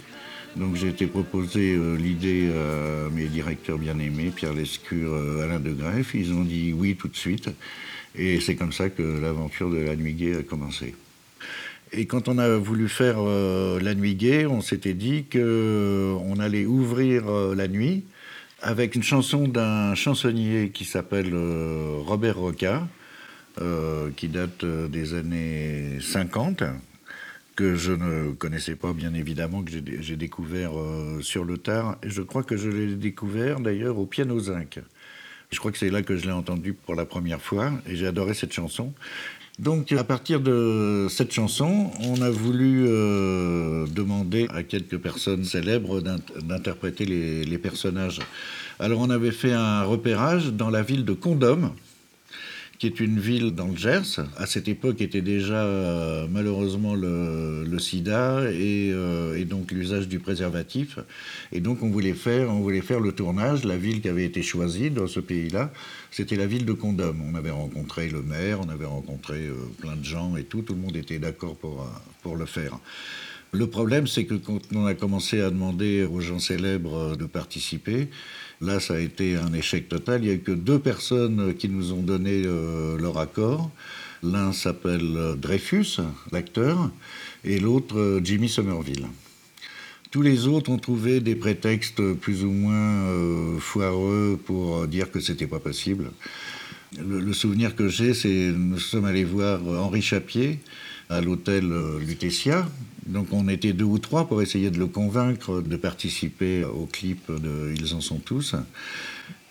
Donc 0.55 0.75
j'ai 0.75 0.87
été 0.87 1.05
proposé 1.05 1.75
euh, 1.75 1.95
l'idée 1.97 2.49
à 2.49 3.09
mes 3.09 3.25
directeurs 3.25 3.77
bien-aimés, 3.77 4.31
Pierre 4.35 4.53
Lescure, 4.53 5.15
Alain 5.43 5.59
de 5.59 5.71
Greff. 5.71 6.13
Ils 6.13 6.33
ont 6.33 6.43
dit 6.43 6.73
oui 6.73 6.95
tout 6.95 7.07
de 7.07 7.15
suite. 7.15 7.49
Et 8.15 8.39
c'est 8.39 8.55
comme 8.55 8.71
ça 8.71 8.89
que 8.89 9.03
l'aventure 9.03 9.69
de 9.69 9.77
la 9.77 9.95
nuit 9.95 10.13
gay 10.13 10.37
a 10.37 10.43
commencé. 10.43 10.95
Et 11.91 12.05
quand 12.05 12.27
on 12.27 12.37
a 12.37 12.57
voulu 12.57 12.87
faire 12.87 13.21
la 13.21 13.95
nuit 13.95 14.15
gay, 14.15 14.45
on 14.45 14.61
s'était 14.61 14.93
dit 14.93 15.25
qu'on 15.31 16.39
allait 16.39 16.65
ouvrir 16.65 17.29
la 17.55 17.67
nuit 17.67 18.03
avec 18.61 18.95
une 18.95 19.03
chanson 19.03 19.47
d'un 19.47 19.95
chansonnier 19.95 20.69
qui 20.69 20.85
s'appelle 20.85 21.33
Robert 22.05 22.37
Roca, 22.37 22.87
euh, 23.61 24.09
qui 24.15 24.27
date 24.27 24.63
euh, 24.63 24.87
des 24.87 25.13
années 25.13 25.97
50, 26.01 26.63
que 27.55 27.75
je 27.75 27.91
ne 27.91 28.31
connaissais 28.33 28.75
pas 28.75 28.93
bien 28.93 29.13
évidemment, 29.13 29.63
que 29.63 29.71
j'ai- 29.71 30.15
découvert 30.15 30.71
euh, 30.77 31.21
sur 31.21 31.43
le 31.43 31.57
tard. 31.57 31.97
Et 32.03 32.09
je 32.09 32.21
crois 32.21 32.43
que 32.43 32.55
je 32.57 32.69
l'ai 32.69 32.95
découvert 32.95 33.59
d'ailleurs 33.59 33.97
au 33.97 34.05
piano 34.05 34.39
zinc. 34.39 34.79
Je 35.51 35.59
crois 35.59 35.71
que 35.71 35.77
c'est 35.77 35.89
là 35.89 36.01
que 36.03 36.15
je 36.15 36.25
l'ai 36.25 36.31
entendu 36.31 36.73
pour 36.73 36.95
la 36.95 37.05
première 37.05 37.41
fois 37.41 37.71
et 37.87 37.95
j'ai 37.95 38.07
adoré 38.07 38.33
cette 38.33 38.53
chanson. 38.53 38.93
Donc 39.57 39.91
à 39.91 40.03
partir 40.05 40.39
de 40.39 41.07
cette 41.09 41.33
chanson, 41.33 41.91
on 42.01 42.21
a 42.21 42.29
voulu 42.29 42.83
demander 43.87 44.47
à 44.53 44.63
quelques 44.63 44.97
personnes 44.97 45.43
célèbres 45.43 46.01
d'in- 46.01 46.19
d'interpréter 46.41 47.03
les, 47.05 47.43
les 47.43 47.57
personnages. 47.57 48.19
Alors 48.79 49.01
on 49.01 49.09
avait 49.09 49.31
fait 49.31 49.51
un 49.51 49.83
repérage 49.83 50.53
dans 50.53 50.69
la 50.69 50.81
ville 50.81 51.03
de 51.03 51.13
Condom, 51.13 51.73
qui 52.79 52.87
est 52.87 53.01
une 53.01 53.19
ville 53.19 53.51
dans 53.51 53.67
le 53.67 53.75
Gers. 53.75 54.21
À 54.37 54.45
cette 54.45 54.69
époque 54.69 55.01
était 55.01 55.21
déjà 55.21 55.65
euh, 55.65 56.27
malheureusement 56.31 56.95
le, 56.95 57.77
sida 57.77 58.49
et, 58.51 58.91
euh, 58.93 59.37
et 59.37 59.43
donc 59.43 59.71
l'usage 59.71 60.07
du 60.07 60.19
préservatif. 60.19 60.97
Et 61.51 61.59
donc 61.59 61.83
on 61.83 61.89
voulait, 61.89 62.13
faire, 62.13 62.49
le 63.01 63.11
tournage. 63.11 63.65
La 63.65 63.77
ville 63.77 64.01
qui 64.01 64.07
avait 64.07 64.23
été 64.23 64.41
choisie 64.41 64.91
dans 64.91 65.07
ce 65.07 65.19
pays-là, 65.19 65.73
c'était 66.09 66.37
la 66.37 66.47
ville 66.47 66.65
de 66.65 66.73
Condom. 66.73 67.17
On 67.29 67.35
avait 67.35 67.51
rencontré 67.51 68.07
le 68.09 68.21
maire, 68.21 68.61
on 68.61 68.69
avait 68.69 68.85
rencontré 68.85 69.47
euh, 69.47 69.55
plein 69.79 69.97
de 69.97 70.05
gens 70.05 70.37
et 70.37 70.45
tout. 70.45 70.61
Tout 70.61 70.73
le 70.73 70.79
monde 70.79 70.95
était 70.95 71.19
d'accord 71.19 71.57
pour, 71.57 71.85
pour 72.23 72.37
le 72.37 72.45
faire. 72.45 72.79
Le 73.51 73.67
problème, 73.67 74.07
c'est 74.07 74.25
que 74.25 74.35
quand 74.35 74.61
on 74.73 74.85
a 74.85 74.93
commencé 74.93 75.41
à 75.41 75.49
demander 75.49 76.03
aux 76.05 76.21
gens 76.21 76.39
célèbres 76.39 77.17
de 77.17 77.25
participer, 77.25 78.07
là, 78.61 78.79
ça 78.79 78.95
a 78.95 78.99
été 78.99 79.35
un 79.35 79.53
échec 79.53 79.87
total. 79.87 80.23
Il 80.23 80.27
n'y 80.27 80.31
a 80.31 80.35
eu 80.35 80.39
que 80.39 80.51
deux 80.51 80.79
personnes 80.79 81.53
qui 81.55 81.69
nous 81.69 81.93
ont 81.93 82.01
donné 82.01 82.43
euh, 82.45 82.97
leur 82.97 83.17
accord. 83.17 83.71
L'un 84.21 84.51
s'appelle 84.51 85.15
euh, 85.15 85.35
Dreyfus, 85.35 85.99
l'acteur, 86.31 86.91
et 87.43 87.59
l'autre 87.59 87.97
euh, 87.97 88.21
Jimmy 88.23 88.49
Somerville. 88.49 89.07
Tous 90.11 90.21
les 90.21 90.47
autres 90.47 90.71
ont 90.71 90.77
trouvé 90.77 91.19
des 91.19 91.35
prétextes 91.35 92.13
plus 92.13 92.43
ou 92.43 92.49
moins 92.49 93.59
foireux 93.59 94.39
pour 94.43 94.87
dire 94.87 95.11
que 95.11 95.19
c'était 95.19 95.45
pas 95.45 95.59
possible. 95.59 96.09
Le, 96.99 97.31
souvenir 97.31 97.75
que 97.75 97.89
j'ai, 97.89 98.15
c'est 98.15 98.51
nous 98.51 98.79
sommes 98.79 99.05
allés 99.05 99.23
voir 99.23 99.61
Henri 99.63 100.01
Chapier 100.01 100.57
à 101.09 101.21
l'hôtel 101.21 101.71
Lutetia. 101.99 102.67
Donc 103.09 103.33
on 103.33 103.47
était 103.47 103.73
deux 103.73 103.85
ou 103.85 103.97
trois 103.97 104.27
pour 104.27 104.41
essayer 104.41 104.69
de 104.69 104.77
le 104.77 104.87
convaincre 104.87 105.61
de 105.61 105.75
participer 105.75 106.63
au 106.63 106.85
clip 106.85 107.31
de 107.31 107.73
Ils 107.75 107.93
en 107.95 108.01
sont 108.01 108.19
tous. 108.19 108.55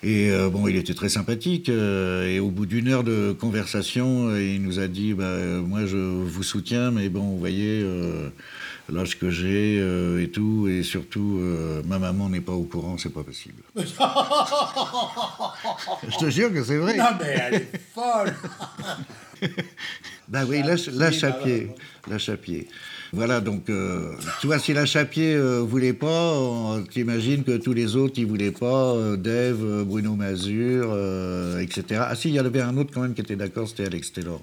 Et 0.05 0.31
euh, 0.31 0.49
bon, 0.49 0.69
il 0.69 0.77
était 0.77 0.95
très 0.95 1.09
sympathique. 1.09 1.69
euh, 1.69 2.29
et 2.29 2.39
au 2.39 2.51
bout 2.51 2.67
d'une 2.67 2.87
heure 2.89 3.03
de 3.03 3.33
conversation, 3.33 4.29
euh, 4.29 4.41
il 4.41 4.63
nous 4.63 4.79
a 4.79 4.87
dit 4.87 5.13
bah, 5.13 5.25
euh, 5.25 5.61
Moi, 5.61 5.87
je 5.87 5.97
vous 5.97 6.45
soutiens, 6.45 6.93
mais 6.93 7.09
bon, 7.09 7.23
vous 7.23 7.39
voyez, 7.39 7.85
l'âge 8.89 9.19
que 9.19 9.29
j'ai 9.31 9.79
et 10.23 10.31
tout, 10.31 10.69
et 10.69 10.85
surtout, 10.85 11.41
ma 11.87 11.99
maman 11.99 12.29
n'est 12.29 12.41
pas 12.41 12.53
au 12.53 12.63
courant, 12.63 12.97
c'est 12.97 13.13
pas 13.13 13.25
possible. 13.25 13.63
je 13.77 13.85
te 16.19 16.31
jure 16.31 16.53
que 16.53 16.63
c'est 16.63 16.79
vrai. 16.79 16.97
Non, 16.97 17.11
mais 17.21 17.37
elle 17.41 17.55
est 17.55 17.81
folle 17.93 18.35
Ben 20.29 20.45
oui, 20.47 20.61
la, 20.63 20.75
la 20.93 21.11
Chapier. 21.11 21.69
La 22.09 22.19
Chapier. 22.19 22.69
Voilà, 23.13 23.41
donc, 23.41 23.71
euh, 23.71 24.13
tu 24.41 24.47
vois, 24.47 24.59
si 24.59 24.75
la 24.75 24.85
Chapier 24.85 25.35
euh, 25.35 25.61
voulait 25.61 25.95
pas, 25.95 26.79
t'imagines 26.91 27.43
que 27.43 27.57
tous 27.57 27.73
les 27.73 27.97
autres, 27.97 28.15
ils 28.19 28.27
voulaient 28.27 28.51
pas, 28.51 28.95
euh, 28.95 29.17
Dave, 29.17 29.85
Bruno 29.85 30.15
Mazur, 30.15 30.95
etc. 31.61 32.03
Ah 32.07 32.15
si, 32.15 32.29
il 32.29 32.35
y 32.35 32.41
en 32.41 32.45
avait 32.45 32.61
un 32.61 32.77
autre 32.77 32.91
quand 32.93 33.01
même 33.01 33.15
qui 33.15 33.23
était 33.23 33.37
d'accord, 33.37 33.69
c'était 33.69 33.87
Alex 33.87 34.13
Taylor. 34.13 34.43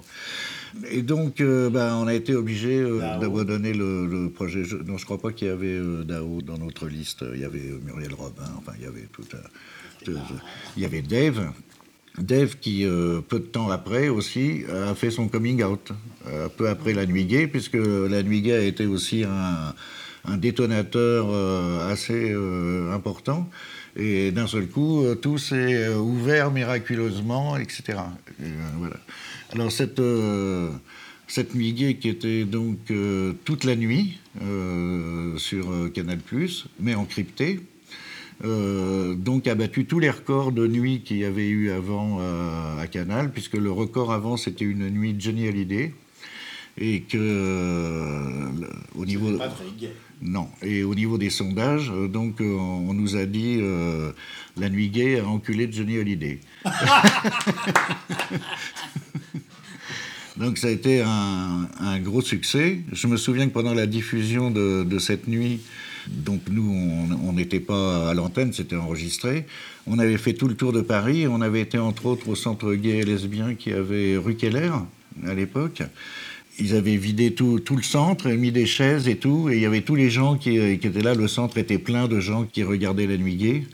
Et 0.90 1.02
donc, 1.02 1.40
ben, 1.40 1.94
on 1.94 2.06
a 2.08 2.14
été 2.14 2.34
obligé 2.34 2.84
d'abandonner 3.20 3.72
le, 3.72 4.06
le 4.06 4.28
projet. 4.28 4.64
Je, 4.64 4.76
non, 4.76 4.98
je 4.98 5.04
crois 5.04 5.18
pas 5.18 5.30
qu'il 5.30 5.46
y 5.46 5.50
avait 5.50 5.78
Dao 6.04 6.42
dans 6.42 6.58
notre 6.58 6.88
liste. 6.88 7.24
Il 7.34 7.40
y 7.40 7.44
avait 7.44 7.72
Muriel 7.84 8.12
Robin, 8.14 8.50
enfin, 8.58 8.72
il 8.76 8.84
y 8.84 8.88
avait 8.88 9.06
tout 9.12 9.24
un... 9.32 10.10
il 10.76 10.82
y 10.82 10.84
avait 10.84 11.02
Dave, 11.02 11.50
Dave 12.18 12.56
qui, 12.58 12.84
euh, 12.84 13.20
peu 13.20 13.38
de 13.38 13.44
temps 13.44 13.70
après 13.70 14.08
aussi, 14.08 14.62
a 14.72 14.94
fait 14.94 15.10
son 15.10 15.28
coming 15.28 15.62
out, 15.62 15.92
euh, 16.26 16.48
peu 16.48 16.68
après 16.68 16.92
La 16.92 17.06
Nuit 17.06 17.46
puisque 17.46 17.74
La 17.74 18.22
Nuit 18.22 18.50
a 18.52 18.60
été 18.60 18.86
aussi 18.86 19.24
un, 19.24 19.74
détonateur 20.38 21.28
euh, 21.30 21.92
assez 21.92 22.34
important. 22.92 23.48
Et 23.98 24.30
d'un 24.30 24.46
seul 24.46 24.66
coup, 24.66 25.04
tout 25.22 25.38
s'est 25.38 25.88
ouvert 25.88 26.50
miraculeusement, 26.50 27.56
etc. 27.56 27.98
Et, 28.42 28.50
voilà. 28.78 28.96
Alors 29.52 29.72
cette, 29.72 30.02
cette 31.28 31.54
Nuit 31.54 31.96
qui 31.98 32.08
était 32.08 32.44
donc 32.44 32.78
toute 33.44 33.64
la 33.64 33.74
nuit 33.74 34.18
sur 35.38 35.90
Canal+, 35.94 36.18
mais 36.78 36.94
encryptée, 36.94 37.60
euh, 38.44 39.14
donc 39.14 39.46
a 39.46 39.54
battu 39.54 39.86
tous 39.86 39.98
les 39.98 40.10
records 40.10 40.52
de 40.52 40.66
nuit 40.66 41.00
qu'il 41.00 41.18
y 41.18 41.24
avait 41.24 41.48
eu 41.48 41.70
avant 41.70 42.18
euh, 42.20 42.78
à 42.78 42.86
Canal, 42.86 43.32
puisque 43.32 43.54
le 43.54 43.70
record 43.70 44.12
avant 44.12 44.36
c'était 44.36 44.64
une 44.64 44.90
nuit 44.90 45.14
de 45.14 45.20
Johnny 45.20 45.48
Hallyday, 45.48 45.94
et 46.78 47.00
que 47.00 47.16
euh, 47.16 48.50
au 48.94 49.06
niveau 49.06 49.30
non 50.22 50.48
et 50.62 50.82
au 50.82 50.94
niveau 50.94 51.18
des 51.18 51.30
sondages, 51.30 51.90
donc 52.08 52.40
on 52.40 52.92
nous 52.94 53.16
a 53.16 53.26
dit 53.26 53.60
la 54.56 54.68
nuit 54.68 54.88
gay 54.88 55.20
a 55.20 55.26
enculé 55.26 55.66
de 55.66 55.72
Johnny 55.72 55.98
Hallyday. 55.98 56.40
Donc 60.36 60.58
ça 60.58 60.66
a 60.66 60.70
été 60.70 61.00
un, 61.00 61.68
un 61.80 61.98
gros 61.98 62.20
succès. 62.20 62.80
Je 62.92 63.06
me 63.06 63.16
souviens 63.16 63.46
que 63.48 63.52
pendant 63.52 63.72
la 63.72 63.86
diffusion 63.86 64.50
de, 64.50 64.84
de 64.84 64.98
cette 64.98 65.28
nuit, 65.28 65.60
donc 66.08 66.42
nous, 66.50 66.70
on 67.24 67.32
n'était 67.32 67.60
pas 67.60 68.10
à 68.10 68.14
l'antenne, 68.14 68.52
c'était 68.52 68.76
enregistré. 68.76 69.46
On 69.86 69.98
avait 69.98 70.18
fait 70.18 70.34
tout 70.34 70.48
le 70.48 70.54
tour 70.54 70.72
de 70.72 70.80
Paris. 70.80 71.26
On 71.26 71.40
avait 71.40 71.60
été 71.60 71.78
entre 71.78 72.06
autres 72.06 72.28
au 72.28 72.34
centre 72.34 72.74
gay 72.74 72.98
et 72.98 73.02
lesbien 73.04 73.54
qui 73.54 73.72
avait 73.72 74.16
rue 74.16 74.34
Keller 74.34 74.70
à 75.26 75.34
l'époque. 75.34 75.82
Ils 76.58 76.74
avaient 76.74 76.96
vidé 76.96 77.34
tout, 77.34 77.60
le 77.70 77.82
centre, 77.82 78.28
mis 78.30 78.50
des 78.50 78.66
chaises 78.66 79.08
et 79.08 79.16
tout, 79.16 79.50
et 79.50 79.56
il 79.56 79.60
y 79.60 79.66
avait 79.66 79.82
tous 79.82 79.94
les 79.94 80.08
gens 80.08 80.36
qui, 80.36 80.78
qui 80.78 80.86
étaient 80.86 81.02
là. 81.02 81.14
Le 81.14 81.28
centre 81.28 81.58
était 81.58 81.78
plein 81.78 82.08
de 82.08 82.18
gens 82.18 82.44
qui 82.44 82.62
regardaient 82.62 83.06
la 83.06 83.18
nuit 83.18 83.36
gay. 83.36 83.64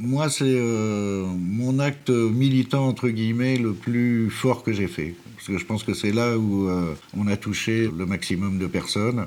Moi, 0.00 0.28
c'est 0.30 0.44
euh, 0.44 1.26
mon 1.26 1.80
acte 1.80 2.10
militant, 2.10 2.86
entre 2.86 3.08
guillemets, 3.08 3.56
le 3.56 3.72
plus 3.72 4.30
fort 4.30 4.62
que 4.62 4.72
j'ai 4.72 4.86
fait. 4.86 5.14
Parce 5.34 5.48
que 5.48 5.58
je 5.58 5.64
pense 5.64 5.82
que 5.82 5.92
c'est 5.92 6.12
là 6.12 6.38
où 6.38 6.68
euh, 6.68 6.94
on 7.16 7.26
a 7.26 7.36
touché 7.36 7.90
le 7.96 8.06
maximum 8.06 8.58
de 8.58 8.68
personnes. 8.68 9.26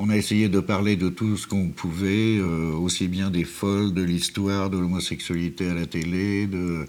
On 0.00 0.10
a 0.10 0.16
essayé 0.16 0.48
de 0.48 0.60
parler 0.60 0.94
de 0.94 1.08
tout 1.08 1.36
ce 1.36 1.48
qu'on 1.48 1.70
pouvait, 1.70 2.38
euh, 2.38 2.72
aussi 2.72 3.08
bien 3.08 3.30
des 3.30 3.42
folles, 3.42 3.92
de 3.92 4.02
l'histoire 4.02 4.70
de 4.70 4.78
l'homosexualité 4.78 5.68
à 5.68 5.74
la 5.74 5.86
télé, 5.86 6.46
de, 6.46 6.86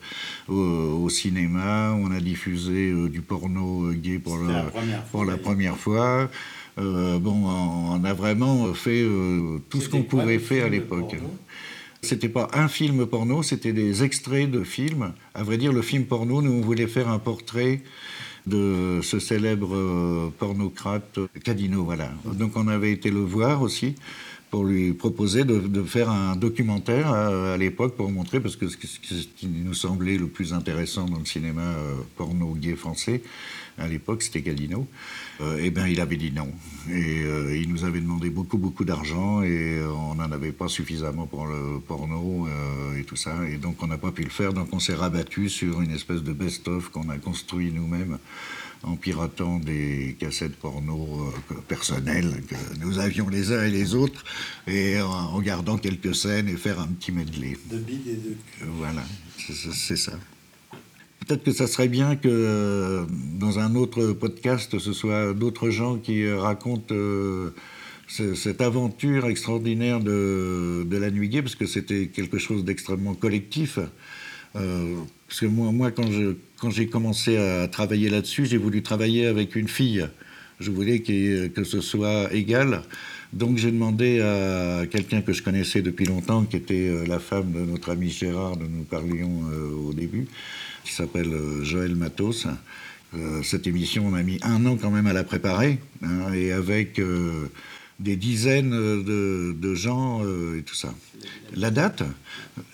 au, 0.47 0.53
au 0.53 1.09
cinéma. 1.09 1.91
On 1.99 2.11
a 2.11 2.19
diffusé 2.19 2.91
euh, 2.91 3.09
du 3.09 3.21
porno 3.21 3.85
euh, 3.85 3.93
gay 3.93 4.19
pour, 4.19 4.37
la 4.37 4.61
première 4.63 5.03
pour 5.05 5.25
la 5.25 5.37
première 5.37 5.75
fois. 5.75 6.29
Euh, 6.77 7.17
bon, 7.17 7.47
on 7.47 8.03
a 8.03 8.13
vraiment 8.13 8.71
fait 8.75 9.01
euh, 9.01 9.57
tout 9.69 9.81
ce 9.81 9.89
qu'on 9.89 10.03
pouvait 10.03 10.37
faire 10.37 10.67
à 10.67 10.69
l'époque. 10.69 11.15
C'était 12.01 12.29
pas 12.29 12.47
un 12.53 12.67
film 12.67 13.07
porno, 13.07 13.43
c'était 13.43 13.73
des 13.73 14.03
extraits 14.03 14.49
de 14.49 14.63
films. 14.63 15.13
À 15.33 15.43
vrai 15.43 15.57
dire, 15.57 15.73
le 15.73 15.81
film 15.81 16.05
porno, 16.05 16.41
nous, 16.41 16.51
on 16.51 16.61
voulait 16.61 16.87
faire 16.87 17.09
un 17.09 17.19
portrait 17.19 17.81
de 18.47 18.99
ce 19.01 19.19
célèbre 19.19 19.75
euh, 19.75 20.33
pornocrate 20.37 21.19
Cadino. 21.43 21.87
Donc 22.25 22.51
on 22.55 22.67
avait 22.67 22.91
été 22.91 23.11
le 23.11 23.19
voir 23.19 23.61
aussi 23.61 23.95
pour 24.49 24.65
lui 24.65 24.93
proposer 24.93 25.43
de, 25.43 25.83
faire 25.83 26.09
un 26.09 26.35
documentaire 26.35 27.11
à, 27.11 27.53
à 27.53 27.57
l'époque 27.57 27.95
pour 27.95 28.09
montrer, 28.11 28.39
parce 28.39 28.55
que 28.55 28.67
ce 28.67 28.77
qui, 28.77 29.47
nous 29.47 29.73
semblait 29.73 30.17
le 30.17 30.27
plus 30.27 30.53
intéressant 30.53 31.05
dans 31.05 31.19
le 31.19 31.25
cinéma 31.25 31.61
euh, 31.61 31.95
porno 32.15 32.53
gay 32.53 32.75
français, 32.75 33.21
à 33.79 33.87
l'époque, 33.87 34.23
c'était 34.23 34.41
Cadino. 34.41 34.87
Euh, 35.41 35.57
eh 35.61 35.71
bien, 35.71 35.87
il 35.87 36.01
avait 36.01 36.17
dit 36.17 36.31
non. 36.31 36.49
Et 36.89 37.23
euh, 37.23 37.55
il 37.55 37.69
nous 37.69 37.85
avait 37.85 38.01
demandé 38.01 38.29
beaucoup, 38.29 38.57
beaucoup 38.57 38.83
d'argent 38.83 39.41
et 39.41 39.79
euh, 39.79 39.89
on 39.91 40.15
n'en 40.15 40.31
avait 40.31 40.51
pas 40.51 40.67
suffisamment 40.67 41.27
pour 41.27 41.45
le 41.45 41.79
porno 41.79 42.47
euh, 42.47 42.99
et 42.99 43.03
tout 43.03 43.15
ça. 43.15 43.35
Et 43.49 43.55
donc, 43.55 43.81
on 43.81 43.87
n'a 43.87 43.97
pas 43.97 44.11
pu 44.11 44.23
le 44.23 44.29
faire. 44.29 44.53
Donc, 44.53 44.67
on 44.73 44.79
s'est 44.79 44.95
rabattu 44.95 45.49
sur 45.49 45.81
une 45.81 45.91
espèce 45.91 46.23
de 46.23 46.33
best-of 46.33 46.89
qu'on 46.89 47.09
a 47.09 47.17
construit 47.17 47.71
nous-mêmes 47.71 48.19
en 48.83 48.95
piratant 48.95 49.59
des 49.59 50.15
cassettes 50.19 50.55
porno 50.55 51.31
euh, 51.51 51.55
personnelles 51.67 52.41
que 52.47 52.55
nous 52.83 52.99
avions 52.99 53.27
les 53.29 53.51
uns 53.51 53.63
et 53.65 53.71
les 53.71 53.93
autres 53.95 54.23
et 54.67 55.01
en, 55.01 55.09
en 55.09 55.41
gardant 55.41 55.77
quelques 55.77 56.15
scènes 56.15 56.47
et 56.47 56.55
faire 56.55 56.79
un 56.79 56.87
petit 56.87 57.11
medley. 57.11 57.57
De 57.69 57.77
bide 57.77 58.07
et 58.07 58.13
de 58.15 58.35
Voilà, 58.77 59.03
c'est- 59.37 59.95
ça. 59.97 60.13
Peut-être 61.27 61.43
que 61.43 61.51
ça 61.51 61.67
serait 61.67 61.89
bien 61.89 62.15
que 62.15 62.27
euh, 62.29 63.05
dans 63.37 63.59
un 63.59 63.75
autre 63.75 64.13
podcast, 64.13 64.79
ce 64.79 64.93
soit 64.93 65.33
d'autres 65.33 65.69
gens 65.69 65.97
qui 65.97 66.31
racontent 66.31 66.95
euh, 66.95 67.51
cette 68.07 68.61
aventure 68.61 69.27
extraordinaire 69.27 69.99
de, 69.99 70.87
la 70.89 71.11
nuit 71.11 71.29
gay, 71.29 71.43
parce 71.43 71.53
que 71.55 71.67
c'était 71.67 72.07
quelque 72.07 72.39
chose 72.39 72.65
d'extrêmement 72.65 73.13
collectif. 73.13 73.77
Euh, 74.55 74.95
parce 75.27 75.41
que 75.41 75.45
moi, 75.45 75.91
quand 75.91 76.69
j'ai 76.71 76.87
commencé 76.87 77.37
à 77.37 77.67
travailler 77.67 78.09
là-dessus, 78.09 78.45
j'ai 78.45 78.57
voulu 78.57 78.81
travailler 78.81 79.27
avec 79.27 79.55
une 79.55 79.67
fille. 79.67 80.07
Je 80.59 80.71
voulais 80.71 80.99
que 80.99 81.63
ce 81.63 81.81
soit 81.81 82.33
égal. 82.33 82.81
Donc 83.31 83.57
j'ai 83.57 83.71
demandé 83.71 84.21
à 84.21 84.87
quelqu'un 84.87 85.21
que 85.21 85.33
je 85.33 85.43
connaissais 85.43 85.81
depuis 85.81 86.05
longtemps, 86.05 86.45
qui 86.45 86.57
était 86.57 86.89
euh, 86.89 87.05
la 87.05 87.19
femme 87.19 87.51
de 87.51 87.59
notre 87.59 87.91
ami 87.91 88.09
Gérard, 88.09 88.57
dont 88.57 88.67
nous 88.67 88.83
parlions 88.83 89.43
euh, 89.51 89.71
au 89.87 89.93
début, 89.93 90.27
qui 90.83 90.93
s'appelle 90.93 91.31
Joël 91.61 91.95
Matos. 91.95 92.47
cette 93.43 93.67
émission, 93.67 94.07
on 94.07 94.15
a 94.15 94.23
mis 94.23 94.39
un 94.41 94.65
an 94.65 94.77
quand 94.81 94.89
même 94.89 95.05
à 95.05 95.13
la 95.13 95.23
préparer, 95.23 95.77
hein, 96.01 96.33
et 96.33 96.51
avec 96.51 96.99
des 97.99 98.15
dizaines 98.15 98.71
de, 98.71 99.75
gens 99.75 100.21
euh, 100.23 100.57
et 100.57 100.63
tout 100.63 100.75
ça. 100.75 100.93
La 101.55 101.69
date, 101.69 102.03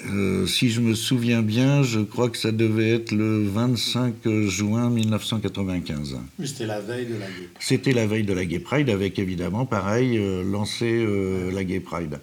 euh, 0.06 0.46
si 0.46 0.70
je 0.70 0.82
me 0.82 0.94
souviens 0.94 1.42
bien, 1.42 1.84
je 1.84 2.00
crois 2.00 2.30
que 2.30 2.38
ça 2.38 2.52
devait 2.52 2.92
être 2.92 3.12
le 3.12 3.44
25 3.48 4.28
juin 4.48 4.90
1995. 4.90 6.18
C'était 6.44 6.68
la 6.68 6.80
veille 6.80 7.06
de 7.06 7.16
la 7.16 7.26
Gay 7.26 7.34
Pride. 7.34 7.50
C'était 7.60 7.94
la 7.94 8.08
veille 8.08 8.24
de 8.24 8.34
la 8.34 8.46
Gay 8.46 8.60
Pride, 8.60 8.90
avec 8.90 9.18
évidemment, 9.18 9.66
pareil, 9.66 10.18
euh, 10.18 10.44
lancé 10.44 11.06
la 11.52 11.64
Gay 11.64 11.80
Pride. 11.80 12.20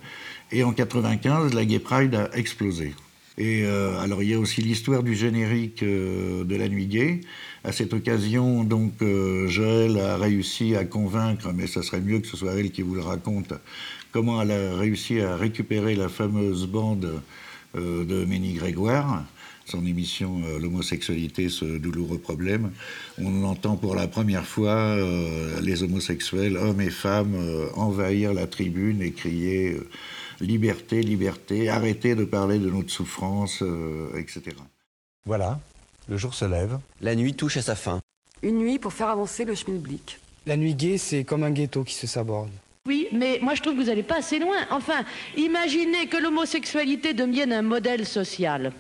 Et 0.52 0.62
en 0.62 0.72
95, 0.72 1.54
la 1.54 1.64
Gay 1.64 1.78
Pride 1.80 2.14
a 2.14 2.30
explosé. 2.36 2.94
Et 3.38 3.64
alors, 3.64 4.22
il 4.22 4.28
y 4.28 4.34
a 4.34 4.38
aussi 4.38 4.60
l'histoire 4.60 5.02
du 5.02 5.14
générique 5.14 5.82
de 5.82 6.54
la 6.54 6.68
Nuit 6.68 6.86
Gay. 6.86 7.22
À 7.64 7.70
cette 7.70 7.94
occasion, 7.94 8.64
donc, 8.64 8.94
euh, 9.02 9.46
Joël 9.46 9.96
a 10.00 10.16
réussi 10.16 10.74
à 10.74 10.84
convaincre, 10.84 11.52
mais 11.54 11.68
ça 11.68 11.82
serait 11.82 12.00
mieux 12.00 12.18
que 12.18 12.26
ce 12.26 12.36
soit 12.36 12.54
elle 12.54 12.72
qui 12.72 12.82
vous 12.82 12.96
le 12.96 13.02
raconte, 13.02 13.54
comment 14.10 14.42
elle 14.42 14.50
a 14.50 14.76
réussi 14.76 15.20
à 15.20 15.36
récupérer 15.36 15.94
la 15.94 16.08
fameuse 16.08 16.66
bande 16.66 17.22
euh, 17.76 18.04
de 18.04 18.24
Ménie 18.24 18.54
Grégoire, 18.54 19.24
son 19.64 19.86
émission 19.86 20.42
euh, 20.44 20.58
L'homosexualité, 20.58 21.48
ce 21.48 21.78
douloureux 21.78 22.18
problème. 22.18 22.72
On 23.18 23.44
entend 23.44 23.76
pour 23.76 23.94
la 23.94 24.08
première 24.08 24.44
fois 24.44 24.96
les 25.62 25.84
homosexuels, 25.84 26.56
hommes 26.56 26.80
et 26.80 26.90
femmes, 26.90 27.36
envahir 27.74 28.34
la 28.34 28.48
tribune 28.48 29.00
et 29.02 29.12
crier 29.12 29.76
liberté, 30.40 31.00
liberté, 31.00 31.68
arrêtez 31.68 32.16
de 32.16 32.24
parler 32.24 32.58
de 32.58 32.68
notre 32.68 32.90
souffrance, 32.90 33.62
etc. 34.16 34.56
Voilà, 35.24 35.60
le 36.08 36.16
jour 36.16 36.34
se 36.34 36.44
lève. 36.44 36.78
La 37.00 37.14
nuit 37.14 37.34
touche 37.34 37.56
à 37.56 37.62
sa 37.62 37.74
fin. 37.74 38.00
Une 38.42 38.58
nuit 38.58 38.78
pour 38.78 38.92
faire 38.92 39.08
avancer 39.08 39.44
le 39.44 39.54
schmilblick. 39.54 40.18
La 40.46 40.56
nuit 40.56 40.74
gay, 40.74 40.98
c'est 40.98 41.24
comme 41.24 41.44
un 41.44 41.50
ghetto 41.50 41.84
qui 41.84 41.94
se 41.94 42.06
saborde. 42.06 42.50
Oui, 42.86 43.06
mais 43.12 43.38
moi 43.40 43.54
je 43.54 43.62
trouve 43.62 43.74
que 43.74 43.80
vous 43.80 43.86
n'allez 43.86 44.02
pas 44.02 44.16
assez 44.16 44.40
loin. 44.40 44.56
Enfin, 44.70 45.04
imaginez 45.36 46.08
que 46.08 46.16
l'homosexualité 46.16 47.14
devienne 47.14 47.52
un 47.52 47.62
modèle 47.62 48.06
social. 48.06 48.72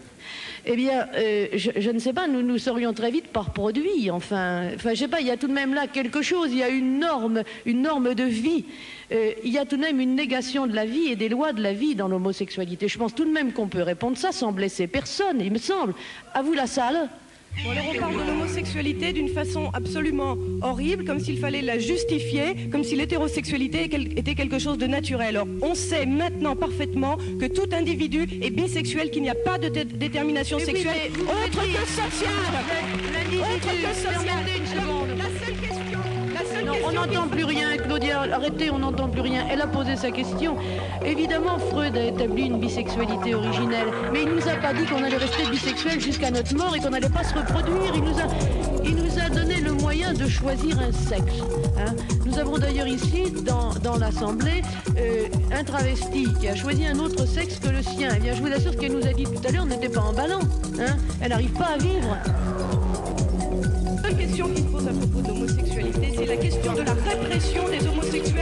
Eh 0.64 0.76
bien, 0.76 1.08
euh, 1.16 1.48
je, 1.54 1.90
ne 1.90 1.98
sais 1.98 2.12
pas, 2.12 2.28
nous 2.28 2.42
nous 2.42 2.58
serions 2.58 2.92
très 2.92 3.10
vite 3.10 3.26
par 3.28 3.50
produit. 3.50 4.10
Enfin, 4.10 4.68
enfin, 4.74 4.90
je 4.94 5.00
sais 5.00 5.08
pas, 5.08 5.20
il 5.20 5.26
y 5.26 5.30
a 5.30 5.36
tout 5.36 5.48
de 5.48 5.52
même 5.52 5.74
là 5.74 5.88
quelque 5.88 6.22
chose. 6.22 6.50
Il 6.52 6.58
y 6.58 6.62
a 6.62 6.68
une 6.68 7.00
norme, 7.00 7.42
une 7.66 7.82
norme 7.82 8.14
de 8.14 8.22
vie. 8.22 8.64
Euh, 9.10 9.32
il 9.42 9.52
y 9.52 9.58
a 9.58 9.64
tout 9.64 9.76
de 9.76 9.80
même 9.80 10.00
une 10.00 10.14
négation 10.14 10.68
de 10.68 10.74
la 10.74 10.84
vie 10.84 11.08
et 11.08 11.16
des 11.16 11.28
lois 11.28 11.52
de 11.52 11.60
la 11.60 11.72
vie 11.72 11.96
dans 11.96 12.06
l'homosexualité. 12.06 12.86
Je 12.86 12.96
pense 12.96 13.14
tout 13.14 13.24
de 13.24 13.32
même 13.32 13.52
qu'on 13.52 13.66
peut 13.66 13.82
répondre 13.82 14.16
ça 14.16 14.30
sans 14.30 14.52
blesser 14.52 14.86
personne, 14.86 15.40
il 15.40 15.52
me 15.52 15.58
semble. 15.58 15.94
À 16.32 16.42
vous 16.42 16.52
la 16.52 16.68
salle 16.68 17.08
alors 17.70 17.84
on 17.94 17.98
parle 17.98 18.14
de 18.14 18.30
l'homosexualité 18.30 19.12
d'une 19.12 19.28
façon 19.28 19.70
absolument 19.72 20.36
horrible, 20.62 21.04
comme 21.04 21.20
s'il 21.20 21.38
fallait 21.38 21.62
la 21.62 21.78
justifier, 21.78 22.68
comme 22.70 22.84
si 22.84 22.96
l'hétérosexualité 22.96 23.84
était 24.16 24.34
quelque 24.34 24.58
chose 24.58 24.78
de 24.78 24.86
naturel. 24.86 25.36
Alors 25.36 25.46
on 25.60 25.74
sait 25.74 26.06
maintenant 26.06 26.56
parfaitement 26.56 27.16
que 27.40 27.46
tout 27.46 27.68
individu 27.72 28.26
est 28.42 28.50
bisexuel, 28.50 29.10
qu'il 29.10 29.22
n'y 29.22 29.30
a 29.30 29.34
pas 29.34 29.58
de 29.58 29.68
détermination 29.68 30.58
sexuelle 30.58 31.12
autre 31.22 31.62
que 31.62 31.86
sociale. 31.88 32.32
Autre 33.38 33.70
que 33.70 33.94
sociale. 33.94 34.44
La 35.16 35.46
seule 35.46 35.56
question 35.56 36.02
on 36.84 36.92
n'entend 36.92 37.28
plus 37.28 37.44
rien, 37.44 37.76
arrêtez, 38.12 38.70
on 38.70 38.78
n'entend 38.78 39.08
plus 39.08 39.20
rien. 39.20 39.44
Elle 39.50 39.60
a 39.60 39.66
posé 39.66 39.96
sa 39.96 40.10
question. 40.10 40.56
Évidemment, 41.04 41.58
Freud 41.58 41.96
a 41.96 42.04
établi 42.04 42.44
une 42.44 42.58
bisexualité 42.58 43.34
originelle, 43.34 43.88
mais 44.12 44.22
il 44.22 44.28
nous 44.28 44.48
a 44.48 44.54
pas 44.54 44.72
dit 44.72 44.84
qu'on 44.84 45.02
allait 45.02 45.16
rester 45.16 45.44
bisexuel 45.50 46.00
jusqu'à 46.00 46.30
notre 46.30 46.54
mort 46.54 46.74
et 46.76 46.80
qu'on 46.80 46.90
n'allait 46.90 47.08
pas 47.08 47.24
se 47.24 47.34
reproduire. 47.34 47.92
Il 47.94 48.02
nous 48.02 48.18
a, 48.18 48.26
il 48.84 48.96
nous 48.96 49.18
a 49.18 49.28
donné 49.28 49.60
le 49.60 49.72
moyen 49.72 50.12
de 50.12 50.26
choisir 50.28 50.78
un 50.78 50.92
sexe. 50.92 51.42
Hein. 51.78 51.94
Nous 52.24 52.38
avons 52.38 52.58
d'ailleurs 52.58 52.86
ici, 52.86 53.32
dans, 53.44 53.96
l'Assemblée, 53.98 54.62
euh, 54.98 55.26
un 55.52 55.64
travesti 55.64 56.26
qui 56.40 56.48
a 56.48 56.54
choisi 56.54 56.86
un 56.86 56.98
autre 56.98 57.26
sexe 57.26 57.58
que 57.58 57.68
le 57.68 57.82
sien. 57.82 58.10
Eh 58.16 58.20
bien, 58.20 58.34
je 58.34 58.42
vous 58.42 58.52
assure, 58.52 58.72
ce 58.72 58.78
qu'elle 58.78 58.92
nous 58.92 59.06
a 59.06 59.12
dit 59.12 59.24
tout 59.24 59.46
à 59.46 59.52
l'heure 59.52 59.66
n'était 59.66 59.88
pas 59.88 60.00
en 60.00 60.12
ballon. 60.12 60.40
Hein. 60.80 60.96
Elle 61.20 61.30
n'arrive 61.30 61.52
pas 61.52 61.70
à 61.74 61.78
vivre. 61.78 62.16
La 64.02 64.12
question 64.12 64.48
qui 64.48 64.62
se 64.62 64.66
pose 64.66 64.88
à 64.88 64.92
propos 64.92 65.20
de 65.20 65.28
l'homosexualité, 65.28 66.12
c'est 66.16 66.26
la 66.26 66.36
question 66.36 66.72
de 66.72 66.82
la 66.82 66.91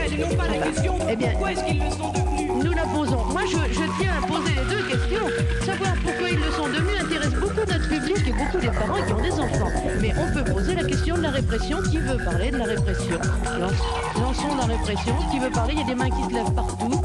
homosexuels 0.01 0.13
et 0.13 0.17
non 0.17 0.35
pas 0.35 0.47
la 0.47 0.57
question 0.57 0.97
de 0.97 1.03
eh 1.09 1.17
pourquoi 1.17 1.51
est-ce 1.51 1.63
qu'ils 1.63 1.83
le 1.83 1.89
sont 1.89 2.11
devenus. 2.11 2.51
Nous 2.63 2.71
la 2.71 2.83
posons. 2.83 3.25
Moi, 3.25 3.41
je, 3.45 3.57
tiens 3.99 4.13
à 4.21 4.27
poser 4.27 4.53
les 4.53 4.75
deux 4.75 4.83
questions. 4.83 5.27
Savoir 5.65 5.93
pourquoi 6.03 6.29
ils 6.29 6.39
le 6.39 6.51
sont 6.51 6.67
devenus 6.67 7.01
intéresse 7.01 7.33
beaucoup 7.33 7.59
notre 7.59 7.89
public 7.89 8.27
et 8.27 8.31
beaucoup 8.31 8.57
des 8.59 8.67
parents 8.67 9.05
qui 9.05 9.13
ont 9.13 9.21
des 9.21 9.39
enfants. 9.39 9.71
Mais 10.01 10.13
on 10.17 10.33
peut 10.33 10.51
poser 10.51 10.75
la 10.75 10.83
question 10.83 11.17
de 11.17 11.23
la 11.23 11.31
répression. 11.31 11.81
Qui 11.81 11.97
veut 11.97 12.17
parler 12.17 12.51
de 12.51 12.57
la 12.57 12.65
répression? 12.65 13.19
Lançons 14.19 14.55
la 14.57 14.65
répression. 14.65 15.15
Qui 15.31 15.39
veut 15.39 15.49
parler? 15.49 15.73
Il 15.73 15.79
y 15.79 15.83
a 15.83 15.85
des 15.85 15.95
mains 15.95 16.09
qui 16.09 16.23
se 16.23 16.33
lèvent 16.33 16.53
partout. 16.53 17.01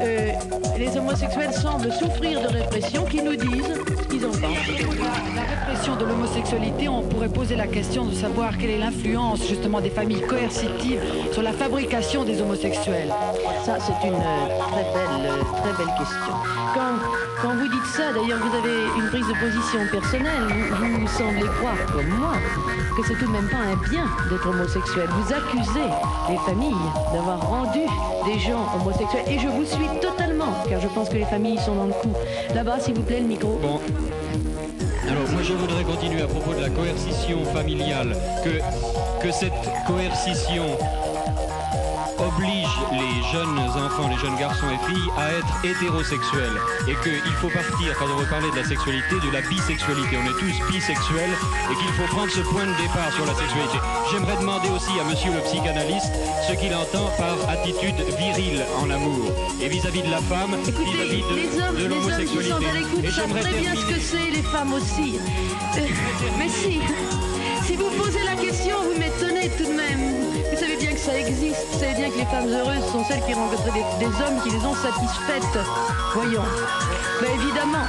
Euh, 0.00 0.32
les 0.78 0.96
homosexuels 0.96 1.52
semblent 1.52 1.92
souffrir 1.92 2.40
de 2.42 2.48
répression. 2.48 3.04
Qui 3.04 3.22
nous 3.22 3.36
disent 3.36 3.78
la 4.20 5.42
répression 5.42 5.96
de 5.96 6.04
l'homosexualité, 6.04 6.88
on 6.88 7.02
pourrait 7.02 7.28
poser 7.28 7.56
la 7.56 7.66
question 7.66 8.04
de 8.04 8.14
savoir 8.14 8.56
quelle 8.56 8.70
est 8.70 8.78
l'influence 8.78 9.46
justement 9.46 9.80
des 9.80 9.90
familles 9.90 10.22
coercitives 10.22 11.00
sur 11.32 11.42
la 11.42 11.52
fabrication 11.52 12.24
des 12.24 12.40
homosexuels. 12.40 13.12
Ça, 13.64 13.76
c'est 13.80 14.06
une 14.06 14.14
euh, 14.14 14.58
très 14.70 14.84
belle, 14.92 15.26
euh, 15.26 15.42
très 15.62 15.84
belle 15.84 15.94
question. 15.98 16.34
Quand, 16.74 16.94
quand 17.42 17.54
vous 17.56 17.68
dites 17.68 17.86
ça, 17.86 18.12
d'ailleurs, 18.12 18.38
vous 18.38 18.56
avez 18.56 18.86
une 18.98 19.08
prise 19.08 19.26
de 19.26 19.34
position 19.34 19.80
personnelle. 19.90 20.48
Vous, 20.78 21.00
vous 21.00 21.08
semblez 21.08 21.48
croire, 21.58 21.86
comme 21.92 22.08
moi, 22.18 22.34
que 22.96 23.06
c'est 23.06 23.14
tout 23.14 23.26
de 23.26 23.32
même 23.32 23.48
pas 23.48 23.58
un 23.58 23.76
bien 23.88 24.06
d'être 24.30 24.48
homosexuel. 24.48 25.08
Vous 25.10 25.32
accusez 25.32 25.90
les 26.28 26.38
familles 26.38 26.74
d'avoir 27.12 27.40
rendu 27.40 27.80
des 28.26 28.38
gens 28.38 28.66
homosexuels. 28.76 29.24
Et 29.28 29.38
je 29.38 29.48
vous 29.48 29.64
suis 29.64 29.88
totalement, 30.00 30.23
car 30.68 30.80
je 30.80 30.88
pense 30.88 31.08
que 31.08 31.14
les 31.14 31.24
familles 31.24 31.58
sont 31.58 31.74
dans 31.74 31.86
le 31.86 31.92
coup. 31.92 32.12
Là-bas, 32.54 32.80
s'il 32.80 32.94
vous 32.94 33.02
plaît, 33.02 33.20
le 33.20 33.26
micro. 33.26 33.58
Bon. 33.60 33.80
Alors 35.08 35.28
moi 35.32 35.42
je 35.42 35.52
voudrais 35.52 35.84
continuer 35.84 36.22
à 36.22 36.26
propos 36.26 36.54
de 36.54 36.62
la 36.62 36.70
coercition 36.70 37.44
familiale, 37.52 38.16
que, 38.42 39.22
que 39.22 39.30
cette 39.30 39.52
coercition 39.86 40.64
oblige 42.18 42.74
les 42.92 43.22
jeunes 43.32 43.58
enfants, 43.58 44.08
les 44.08 44.16
jeunes 44.18 44.36
garçons 44.36 44.66
et 44.70 44.78
filles 44.86 45.10
à 45.16 45.32
être 45.32 45.54
hétérosexuels 45.64 46.58
et 46.88 46.94
qu'il 47.02 47.34
faut 47.40 47.48
partir, 47.48 47.96
quand 47.98 48.06
on 48.12 48.16
veut 48.16 48.28
parler 48.28 48.50
de 48.50 48.56
la 48.56 48.64
sexualité, 48.64 49.14
de 49.14 49.32
la 49.32 49.40
bisexualité. 49.40 50.16
On 50.16 50.26
est 50.26 50.38
tous 50.38 50.72
bisexuels 50.72 51.34
et 51.70 51.74
qu'il 51.74 51.92
faut 51.94 52.08
prendre 52.14 52.30
ce 52.30 52.40
point 52.40 52.66
de 52.66 52.76
départ 52.80 53.12
sur 53.12 53.26
la 53.26 53.34
sexualité. 53.34 53.78
J'aimerais 54.10 54.36
demander 54.36 54.68
aussi 54.70 54.92
à 55.00 55.04
monsieur 55.04 55.32
le 55.32 55.40
psychanalyste 55.40 56.12
ce 56.48 56.52
qu'il 56.54 56.74
entend 56.74 57.10
par 57.18 57.36
attitude 57.48 57.96
virile 58.18 58.64
en 58.80 58.90
amour 58.90 59.32
et 59.60 59.68
vis-à-vis 59.68 60.02
de 60.02 60.10
la 60.10 60.22
femme, 60.22 60.54
vis-à-vis 60.62 61.22
de, 61.22 61.86
l'homosexualité. 61.86 62.66
Et 63.02 63.10
j'aimerais 63.10 63.40
très 63.40 63.60
bien 63.60 63.74
ce 63.74 63.86
que 63.86 64.00
c'est, 64.00 64.30
les 64.30 64.42
femmes 64.42 64.72
aussi. 64.72 65.18
Euh, 65.18 65.80
mais 66.38 66.48
si, 66.48 66.80
si 67.64 67.76
vous 67.76 67.90
posez 68.02 68.22
la 68.24 68.36
question, 68.36 68.76
vous 68.82 68.98
m'étonnez 68.98 69.50
tout 69.56 69.64
de 69.64 69.76
même. 69.76 70.23
Vous 70.54 70.60
savez 70.60 70.76
bien 70.76 70.92
que 70.92 71.00
ça 71.00 71.18
existe. 71.18 71.66
Vous 71.72 71.80
savez 71.80 71.94
bien 71.94 72.10
que 72.10 72.16
les 72.16 72.24
femmes 72.26 72.48
heureuses 72.48 72.86
sont 72.92 73.04
celles 73.06 73.24
qui 73.24 73.34
rencontrent 73.34 73.72
des, 73.72 74.06
hommes 74.06 74.40
qui 74.44 74.50
les 74.50 74.64
ont 74.64 74.74
satisfaites. 74.76 75.58
Voyons. 76.14 76.44
Ben 77.20 77.30
évidemment. 77.34 77.84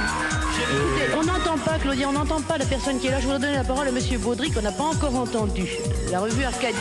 on 1.16 1.22
n'entend 1.22 1.58
pas, 1.58 1.78
Claudia, 1.78 2.08
on 2.08 2.12
n'entend 2.12 2.40
pas 2.40 2.58
la 2.58 2.64
personne 2.64 2.98
qui 2.98 3.06
est 3.06 3.12
là. 3.12 3.20
Je 3.20 3.26
voudrais 3.26 3.38
donner 3.38 3.54
la 3.54 3.62
parole 3.62 3.86
à 3.86 3.92
Monsieur 3.92 4.18
Baudry 4.18 4.50
qu'on 4.50 4.62
n'a 4.62 4.72
pas 4.72 4.82
encore 4.82 5.14
entendu. 5.14 5.68
La 6.10 6.18
revue 6.18 6.42
Arcadie. 6.42 6.76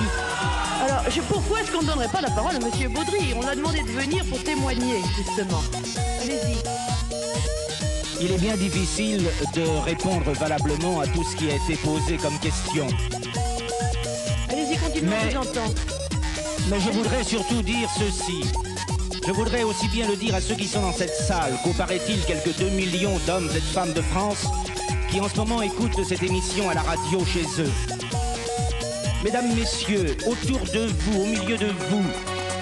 Alors, 0.84 1.04
pourquoi 1.30 1.62
est-ce 1.62 1.72
qu'on 1.72 1.84
ne 1.84 1.88
donnerait 1.88 2.08
pas 2.12 2.22
la 2.22 2.32
parole 2.32 2.56
à 2.56 2.60
Monsieur 2.60 2.90
Baudry? 2.90 3.36
On 3.36 3.46
l'a 3.46 3.56
demandé 3.56 3.84
de 3.84 3.92
venir 3.92 4.26
pour 4.26 4.42
témoigner, 4.44 5.04
justement. 5.16 5.62
Allez-y. 6.24 6.64
Il 8.22 8.32
est 8.32 8.40
bien 8.40 8.58
difficile 8.58 9.24
de 9.54 9.62
répondre 9.84 10.32
valablement 10.32 11.02
à 11.02 11.06
tout 11.06 11.24
ce 11.24 11.36
qui 11.36 11.52
a 11.52 11.56
été 11.56 11.76
posé 11.84 12.18
comme 12.18 12.40
question. 12.40 12.88
Mais, 15.06 15.34
mais 16.70 16.80
je 16.80 16.90
voudrais 16.90 17.24
surtout 17.24 17.62
dire 17.62 17.88
ceci. 17.98 18.42
Je 19.26 19.32
voudrais 19.32 19.64
aussi 19.64 19.88
bien 19.90 20.08
le 20.08 20.16
dire 20.16 20.34
à 20.34 20.42
ceux 20.42 20.56
qui 20.56 20.68
sont 20.68 20.82
dans 20.82 20.94
cette 20.94 21.14
salle 21.14 21.54
qu'au 21.64 21.74
paraît-il 21.74 22.20
quelques 22.26 22.58
2 22.58 22.70
millions 22.70 23.20
d'hommes 23.28 23.50
et 23.52 23.60
de 23.60 23.74
femmes 23.74 23.94
de 23.94 24.02
France 24.02 24.46
qui 25.10 25.20
en 25.20 25.30
ce 25.30 25.36
moment 25.38 25.62
écoutent 25.62 26.04
cette 26.04 26.24
émission 26.24 26.70
à 26.70 26.74
la 26.74 26.82
radio 26.82 27.24
chez 27.26 27.44
eux? 27.62 27.72
Mesdames, 29.24 29.54
Messieurs, 29.56 30.18
autour 30.26 30.60
de 30.74 30.88
vous, 30.88 31.22
au 31.22 31.26
milieu 31.26 31.58
de 31.58 31.68
vous, 31.90 32.06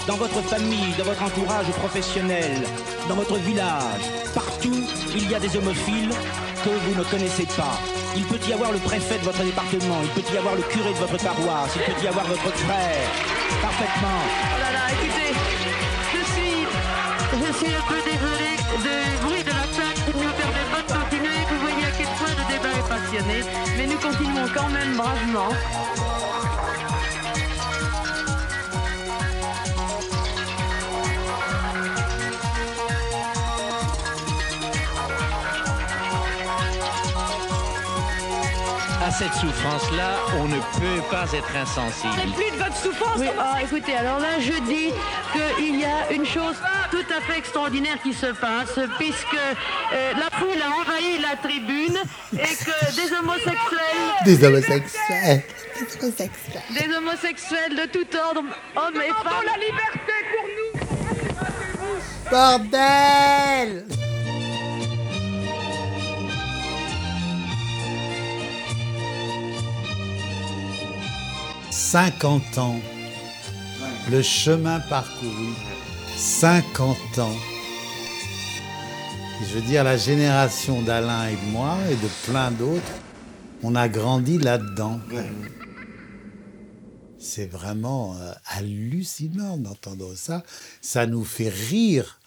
dans 0.08 0.16
votre 0.18 0.42
famille, 0.44 0.94
dans 0.98 1.06
votre 1.06 1.24
entourage 1.24 1.68
professionnel, 1.72 2.52
dans 3.08 3.16
votre 3.16 3.36
village, 3.36 4.02
partout, 4.34 4.84
il 5.16 5.30
y 5.30 5.36
a 5.36 5.40
des 5.40 5.56
homophiles 5.56 6.12
que 6.64 6.70
vous 6.70 6.96
ne 6.98 7.04
connaissez 7.06 7.46
pas. 7.58 8.03
Il 8.15 8.26
peut 8.26 8.39
y 8.47 8.54
avoir 8.54 8.71
le 8.71 8.78
préfet 8.78 9.17
de 9.17 9.23
votre 9.23 9.43
département, 9.43 9.99
il 10.04 10.10
peut 10.10 10.34
y 10.34 10.38
avoir 10.38 10.56
le 10.56 10.62
curé 10.62 10.93
de 10.93 10.99
votre 10.99 11.17
paroisse, 11.17 11.71
il 11.76 11.82
peut 11.82 12.04
y 12.04 12.08
avoir 12.08 12.26
votre 12.26 12.43
frère. 12.43 13.10
Parfaitement. 13.62 14.21
Oh 14.23 14.60
là 14.62 14.71
là, 14.71 14.86
écoutez, 14.93 15.34
je 16.13 16.21
suis, 16.34 16.65
je 17.34 17.54
suis 17.58 17.73
un 17.73 17.86
peu 17.88 17.99
désolé 18.06 18.54
du 18.86 19.26
bruit 19.26 19.43
de 19.43 19.49
la 19.49 19.65
salle 19.73 19.97
qui 20.06 20.13
nous 20.13 20.34
permet 20.34 20.67
pas 20.71 20.82
de 20.86 20.93
continuer. 20.99 21.39
Vous 21.49 21.60
voyez 21.62 21.86
à 21.86 21.91
quel 21.97 22.12
point 22.17 22.34
le 22.38 22.45
débat 22.54 22.73
est 22.78 22.88
passionné, 22.88 23.39
mais 23.78 23.88
nous 23.88 23.97
continuons 23.97 24.49
quand 24.54 24.69
même 24.69 24.95
bravement. 24.95 25.49
Cette 39.24 39.40
souffrance-là, 39.40 40.18
on 40.40 40.48
ne 40.48 40.56
peut 40.58 41.02
pas 41.10 41.26
être 41.34 41.56
insensible. 41.56 42.14
C'est 42.18 42.34
plus 42.34 42.52
de 42.52 42.58
votre 42.64 42.76
souffrance 42.76 43.18
Oui, 43.20 43.28
ah, 43.40 43.62
écoutez, 43.64 43.96
alors 43.96 44.20
là, 44.20 44.40
je 44.40 44.52
dis 44.64 44.90
qu'il 45.32 45.80
y 45.80 45.86
a 45.86 46.12
une 46.12 46.26
chose 46.26 46.56
tout 46.92 47.06
à 47.16 47.22
fait 47.22 47.38
extraordinaire 47.38 48.02
qui 48.02 48.14
se 48.14 48.26
passe, 48.28 48.78
puisque 48.98 49.36
euh, 49.36 50.14
la 50.14 50.30
foule 50.38 50.62
a 50.62 50.70
envahi 50.82 51.20
la 51.22 51.38
tribune 51.38 51.98
et 52.34 52.38
que 52.38 52.96
des 52.96 53.14
homosexuels... 53.14 54.14
Des 54.26 54.44
homosexuels. 54.44 55.44
Des 56.70 56.96
homosexuels. 56.96 57.76
De 57.76 57.86
tout 57.88 58.18
ordre, 58.18 58.42
hommes 58.76 59.02
et 59.02 59.10
femmes... 59.10 59.46
la 59.46 59.58
liberté 59.64 60.16
pour 60.32 60.46
nous. 60.58 60.74
Bordel 62.30 64.03
50 71.94 72.58
ans. 72.58 72.80
Le 74.10 74.24
chemin 74.24 74.80
parcouru. 74.80 75.54
50 76.18 77.20
ans. 77.20 77.38
Et 79.40 79.46
je 79.46 79.54
veux 79.54 79.62
dire, 79.62 79.84
la 79.84 79.96
génération 79.96 80.82
d'Alain 80.82 81.28
et 81.28 81.36
de 81.36 81.52
moi 81.52 81.78
et 81.92 81.94
de 81.94 82.10
plein 82.26 82.50
d'autres, 82.50 82.82
on 83.62 83.76
a 83.76 83.88
grandi 83.90 84.40
là-dedans. 84.40 85.00
C'est 87.20 87.46
vraiment 87.46 88.18
euh, 88.18 88.32
hallucinant 88.48 89.58
d'entendre 89.58 90.16
ça. 90.16 90.42
Ça 90.82 91.06
nous 91.06 91.24
fait 91.24 91.50
rire. 91.50 92.20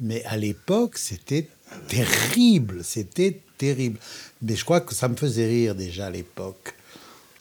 Mais 0.00 0.24
à 0.24 0.36
l'époque, 0.36 0.98
c'était 0.98 1.46
terrible. 1.86 2.82
C'était 2.82 3.40
terrible. 3.58 4.00
Mais 4.42 4.56
je 4.56 4.64
crois 4.64 4.80
que 4.80 4.92
ça 4.92 5.06
me 5.06 5.14
faisait 5.14 5.46
rire 5.46 5.76
déjà 5.76 6.06
à 6.06 6.10
l'époque. 6.10 6.74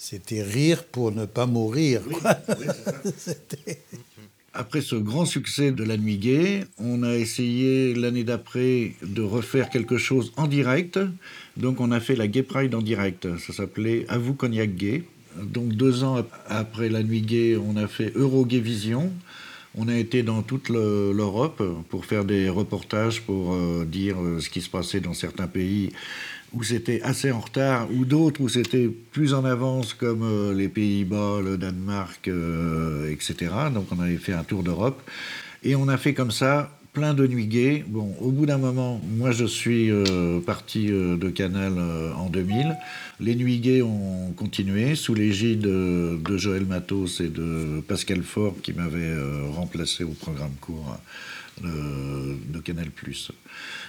C'était 0.05 0.43
rire 0.43 0.83
pour 0.83 1.13
ne 1.13 1.25
pas 1.25 1.45
mourir. 1.45 2.01
Après 4.53 4.81
ce 4.81 4.97
grand 4.97 5.23
succès 5.25 5.71
de 5.71 5.81
la 5.85 5.95
nuit 5.95 6.17
gay, 6.17 6.65
on 6.77 7.03
a 7.03 7.15
essayé 7.15 7.95
l'année 7.95 8.25
d'après 8.25 8.95
de 9.01 9.21
refaire 9.21 9.69
quelque 9.69 9.97
chose 9.97 10.33
en 10.35 10.47
direct. 10.47 10.99
Donc 11.55 11.79
on 11.79 11.89
a 11.91 12.01
fait 12.01 12.17
la 12.17 12.27
Gay 12.27 12.43
Pride 12.43 12.75
en 12.75 12.81
direct. 12.81 13.29
Ça 13.37 13.53
s'appelait 13.53 14.05
À 14.09 14.17
vous 14.17 14.33
Cognac 14.33 14.75
Gay. 14.75 15.03
Donc 15.41 15.69
deux 15.69 16.03
ans 16.03 16.17
ap- 16.17 16.45
après 16.49 16.89
la 16.89 17.01
nuit 17.01 17.21
gay, 17.21 17.55
on 17.55 17.77
a 17.77 17.87
fait 17.87 18.11
Euro 18.15 18.45
Gay 18.45 18.59
Vision. 18.59 19.09
On 19.75 19.87
a 19.87 19.95
été 19.95 20.21
dans 20.21 20.41
toute 20.43 20.67
le- 20.67 21.13
l'Europe 21.13 21.63
pour 21.89 22.03
faire 22.05 22.25
des 22.25 22.49
reportages, 22.49 23.21
pour 23.21 23.53
euh, 23.53 23.85
dire 23.85 24.17
euh, 24.21 24.39
ce 24.41 24.49
qui 24.49 24.59
se 24.61 24.69
passait 24.69 24.99
dans 24.99 25.13
certains 25.15 25.47
pays 25.47 25.93
où 26.53 26.63
c'était 26.63 27.01
assez 27.01 27.31
en 27.31 27.39
retard, 27.39 27.87
ou 27.91 28.05
d'autres 28.05 28.41
où 28.41 28.49
c'était 28.49 28.87
plus 28.87 29.33
en 29.33 29.43
avance, 29.45 29.93
comme 29.93 30.23
euh, 30.23 30.53
les 30.53 30.69
Pays-Bas, 30.69 31.39
le 31.43 31.57
Danemark, 31.57 32.27
euh, 32.27 33.11
etc. 33.11 33.51
Donc 33.73 33.87
on 33.91 33.99
avait 33.99 34.17
fait 34.17 34.33
un 34.33 34.43
tour 34.43 34.63
d'Europe. 34.63 35.01
Et 35.63 35.75
on 35.75 35.87
a 35.87 35.97
fait 35.97 36.13
comme 36.13 36.31
ça 36.31 36.71
plein 36.91 37.13
de 37.15 37.25
nuits 37.25 37.47
gays. 37.47 37.83
Bon, 37.87 38.15
au 38.19 38.29
bout 38.29 38.45
d'un 38.45 38.59
moment, 38.59 39.01
moi 39.17 39.31
je 39.31 39.45
suis 39.45 39.89
euh, 39.89 40.39
parti 40.41 40.87
de 40.87 41.29
Canal 41.29 41.73
en 42.15 42.29
2000. 42.29 42.77
Les 43.19 43.35
nuits 43.35 43.59
gays 43.59 43.81
ont 43.81 44.31
continué 44.35 44.95
sous 44.95 45.15
l'égide 45.15 45.61
de 45.61 46.37
Joël 46.37 46.65
Matos 46.65 47.19
et 47.21 47.29
de 47.29 47.81
Pascal 47.87 48.21
Faure 48.21 48.55
qui 48.61 48.73
m'avaient 48.73 48.99
euh, 48.99 49.49
remplacé 49.51 50.03
au 50.03 50.09
programme 50.09 50.53
court 50.61 50.97
de 51.61 52.59
Canal+. 52.59 52.87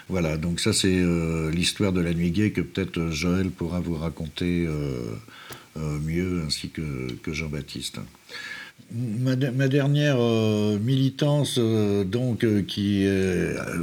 Voilà, 0.08 0.36
donc 0.36 0.60
ça 0.60 0.72
c'est 0.72 0.98
euh, 0.98 1.50
l'histoire 1.50 1.92
de 1.92 2.00
la 2.00 2.12
nuit 2.12 2.30
gay 2.30 2.50
que 2.50 2.60
peut-être 2.60 2.98
euh, 2.98 3.10
Joël 3.10 3.50
pourra 3.50 3.80
vous 3.80 3.94
raconter 3.94 4.66
euh, 4.66 5.00
mieux, 5.76 6.42
ainsi 6.46 6.68
que, 6.68 6.82
Jean-Baptiste. 7.32 7.98
Ma, 8.92 9.34
de- 9.34 9.48
ma 9.48 9.66
dernière 9.66 10.18
militance, 10.78 11.58
donc, 11.58 12.44
euh, 12.44 12.62
qui. 12.62 13.06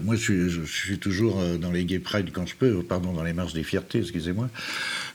moi, 0.03 0.15
je 0.15 0.63
suis, 0.65 0.99
toujours 0.99 1.41
dans 1.60 1.71
les 1.71 1.86
Gay 1.86 1.99
Pride 1.99 2.29
quand 2.31 2.45
je 2.45 2.55
peux, 2.55 2.84
pardon, 2.84 3.13
dans 3.13 3.23
les 3.23 3.34
marches 3.34 3.53
des 3.53 3.63
fiertés, 3.63 3.99
excusez-moi. 3.99 4.49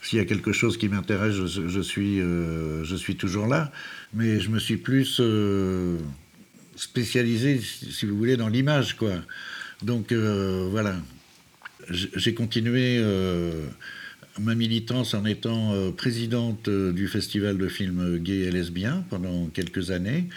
S'il 0.02 0.18
y 0.18 0.22
a 0.22 0.24
quelque 0.24 0.52
chose 0.52 0.76
qui 0.76 0.88
m'intéresse, 0.88 1.34
je, 1.34 1.68
je 1.68 1.80
suis, 1.80 2.18
je 2.18 2.96
suis 2.96 3.16
toujours 3.16 3.46
là. 3.46 3.70
Mais 4.12 4.40
je 4.40 4.50
me 4.50 4.58
suis 4.58 4.76
plus 4.76 5.20
spécialisé, 6.74 7.60
si 7.60 8.06
vous 8.06 8.16
voulez, 8.16 8.36
dans 8.36 8.48
l'image, 8.48 8.96
quoi. 8.96 9.12
Donc, 9.82 10.12
euh, 10.12 10.68
voilà. 10.70 10.96
J'ai 11.90 12.34
continué. 12.34 12.98
euh, 12.98 13.66
ma 14.38 14.54
militance 14.54 15.14
en 15.14 15.24
étant 15.24 15.72
euh, 15.72 15.90
présidente 15.92 16.68
du 16.68 17.08
festival 17.08 17.56
de 17.56 17.68
films 17.68 18.18
gays 18.18 18.40
et 18.40 18.50
lesbiens 18.50 19.02
pendant 19.08 19.46
quelques 19.46 19.90
années. 19.90 20.28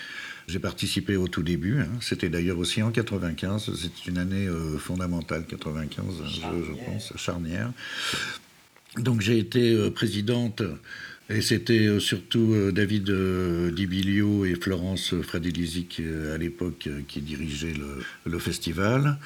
J'ai 0.47 0.59
participé 0.59 1.17
au 1.17 1.27
tout 1.27 1.43
début, 1.43 1.79
hein. 1.81 1.89
c'était 1.99 2.29
d'ailleurs 2.29 2.57
aussi 2.57 2.81
en 2.81 2.91
95, 2.91 3.71
c'est 3.75 4.07
une 4.09 4.17
année 4.17 4.47
fondamentale, 4.79 5.45
95, 5.45 6.05
je, 6.25 6.39
je 6.39 6.85
pense, 6.85 7.13
charnière. 7.17 7.71
Donc 8.97 9.21
j'ai 9.21 9.37
été 9.37 9.91
présidente 9.91 10.63
et 11.29 11.41
c'était 11.41 11.87
euh, 11.87 11.99
surtout 11.99 12.53
euh, 12.53 12.71
David 12.71 13.09
euh, 13.09 13.71
Dibilio 13.71 14.45
et 14.45 14.55
Florence 14.55 15.13
Fradelisi 15.21 15.87
à 16.33 16.37
l'époque 16.37 16.89
qui 17.07 17.21
dirigeaient 17.21 17.75
le, 18.25 18.39
festival. 18.39 19.17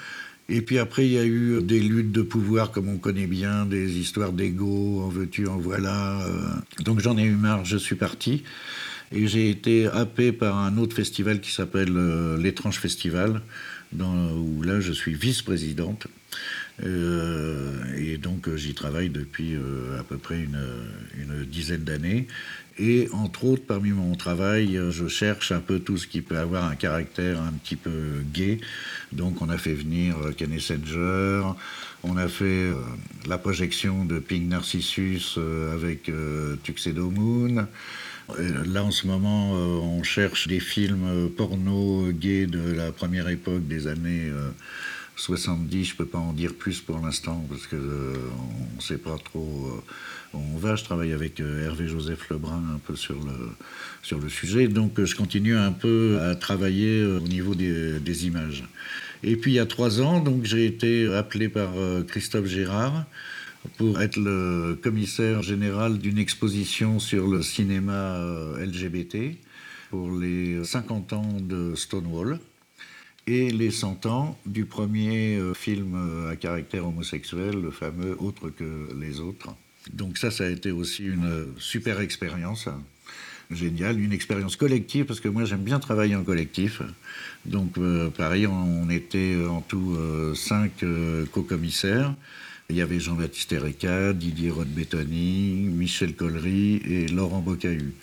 Et 0.50 0.62
puis 0.62 0.78
après, 0.80 1.06
il 1.06 1.14
y 1.14 1.18
a 1.18 1.26
eu 1.26 1.62
des 1.62 1.80
luttes 1.80 2.12
de 2.12 2.22
pouvoir, 2.22 2.72
comme 2.72 2.90
on 2.90 2.98
connaît 2.98 3.28
bien, 3.28 3.66
des 3.66 3.98
histoires 3.98 4.34
d'ego, 4.34 5.02
en 5.02 5.08
veux-tu, 5.08 5.48
en 5.48 5.58
voilà. 5.58 6.20
Donc 6.80 7.00
j'en 7.00 7.18
ai 7.18 7.24
eu 7.24 7.36
marre, 7.36 7.64
je 7.64 7.78
suis 7.78 7.96
parti. 7.96 8.44
Et 9.14 9.28
j'ai 9.28 9.50
été 9.50 9.88
happé 9.88 10.34
par 10.34 10.58
un 10.58 10.78
autre 10.78 10.96
festival 10.96 11.40
qui 11.40 11.52
s'appelle 11.52 11.94
l'Étrange 12.38 12.80
Festival, 12.80 13.42
où 13.98 14.62
là, 14.64 14.82
je 14.82 14.92
suis 14.92 15.14
vice-présidente. 15.14 16.08
Euh, 16.82 17.84
et 17.96 18.18
donc 18.18 18.48
euh, 18.48 18.58
j'y 18.58 18.74
travaille 18.74 19.10
depuis 19.10 19.54
euh, 19.54 20.00
à 20.00 20.04
peu 20.04 20.18
près 20.18 20.42
une, 20.42 21.46
dizaine 21.46 21.84
d'années. 21.84 22.28
Et 22.80 23.08
entre 23.12 23.46
autres, 23.46 23.64
parmi 23.68 23.92
mon 23.92 24.16
travail, 24.16 24.80
je 24.90 25.08
cherche 25.08 25.52
un 25.52 25.60
peu 25.60 25.80
tout 25.80 25.98
ce 25.98 26.08
qui 26.08 26.22
peut 26.22 26.38
avoir 26.38 26.66
un 26.66 26.76
caractère 26.76 27.40
un 27.40 27.52
petit 27.52 27.76
peu 27.76 28.24
gay. 28.34 28.60
Donc 29.12 29.44
on 29.44 29.50
a 29.50 29.60
fait 29.60 29.76
venir 29.76 30.18
euh, 30.18 30.32
Ken 30.32 30.60
Sanger, 30.60 31.44
on 32.02 32.18
a 32.18 32.28
fait 32.28 32.72
la 33.28 33.38
projection 33.38 34.06
de 34.06 34.18
Pink 34.20 34.50
Narcissus 34.50 35.38
avec 35.72 36.12
Tuxedo 36.64 37.10
Moon. 37.10 37.68
Là, 38.38 38.84
en 38.84 38.92
ce 38.92 39.08
moment, 39.08 39.52
on 39.54 40.04
cherche 40.04 40.48
des 40.48 40.60
films 40.60 41.30
porno 41.38 42.12
gays 42.12 42.48
de 42.48 42.74
la 42.74 42.92
première 42.92 43.30
époque 43.30 43.66
des 43.68 43.88
années 43.88 44.32
70. 45.16 45.84
Je 45.86 45.96
peux 45.96 46.06
pas 46.06 46.18
en 46.18 46.34
dire 46.34 46.54
plus 46.56 46.82
pour 46.82 47.00
l'instant 47.00 47.46
parce 47.50 47.68
que 47.68 47.76
euh, 47.76 48.16
on 48.74 48.76
ne 48.78 48.82
sait 48.82 48.98
pas 48.98 49.18
trop. 49.24 49.72
euh, 49.78 49.82
on 50.34 50.58
va. 50.58 50.76
Je 50.76 50.84
travaille 50.84 51.14
avec 51.14 51.40
euh, 51.40 51.66
Hervé 51.66 51.88
Joseph 51.88 52.30
Lebrun 52.30 52.64
un 52.76 52.80
peu 52.80 52.96
sur 52.96 53.16
le 53.16 53.50
sur 54.02 54.20
le 54.20 54.30
sujet. 54.30 54.68
Donc, 54.68 55.00
euh, 55.00 55.06
je 55.06 55.16
continue 55.16 55.56
un 55.56 55.72
peu 55.72 56.20
à 56.22 56.36
travailler 56.36 57.04
au 57.06 57.20
niveau 57.20 57.56
des, 57.56 58.00
des 58.00 58.26
images. 58.28 58.64
Et 59.24 59.36
puis, 59.38 59.52
il 59.52 59.56
y 59.56 59.60
a 59.60 59.66
trois 59.66 60.02
ans, 60.02 60.20
donc 60.20 60.44
j'ai 60.44 60.66
été 60.66 61.08
appelé 61.14 61.48
par 61.48 61.70
Christophe 62.08 62.48
Gérard 62.48 63.06
pour 63.78 64.02
être 64.02 64.18
le 64.18 64.78
commissaire 64.84 65.42
général 65.42 65.98
d'une 65.98 66.18
exposition 66.18 67.00
sur 67.00 67.28
le 67.28 67.42
cinéma 67.42 68.20
LGBT 68.60 69.38
pour 69.90 70.12
les 70.12 70.62
50 70.66 71.14
ans 71.14 71.38
de 71.40 71.74
Stonewall 71.76 72.40
et 73.28 73.52
les 73.52 73.72
100 73.72 74.06
ans 74.06 74.38
du 74.46 74.66
premier 74.66 75.38
euh, 75.38 75.54
film 75.54 75.96
euh, 75.96 76.32
à 76.32 76.36
caractère 76.36 76.86
homosexuel, 76.88 77.62
le 77.62 77.72
fameux 77.72 78.16
Autre 78.20 78.50
que 78.50 78.90
les 79.00 79.20
autres. 79.20 79.56
Donc 79.92 80.18
ça, 80.18 80.32
ça 80.32 80.46
a 80.46 80.50
été 80.50 80.72
aussi 80.72 81.06
une 81.06 81.48
super 81.58 82.00
expérience. 82.00 82.70
génial, 83.52 84.00
une 84.00 84.14
expérience 84.14 84.56
collective, 84.56 85.06
parce 85.06 85.20
que 85.20 85.28
moi 85.28 85.46
j'aime 85.46 85.64
bien 85.64 85.80
travailler 85.80 86.16
en 86.16 86.24
collectif. 86.24 86.82
Donc 87.46 87.78
euh, 87.78 88.10
pareil, 88.10 88.48
on 88.48 88.90
était 88.90 89.36
en 89.48 89.62
tout 89.62 89.96
euh, 89.98 90.34
cinq 90.34 90.84
euh, 90.84 91.26
co-commissaires. 91.32 92.14
Il 92.70 92.78
y 92.78 92.82
avait 92.82 93.00
Jean-Baptiste 93.00 93.54
Ereka, 93.54 94.14
Didier 94.14 94.50
Rodbetoni, 94.50 95.70
Michel 95.72 96.16
Collery 96.16 96.82
et 96.86 97.08
Laurent 97.08 97.42
Bocahu. 97.42 97.94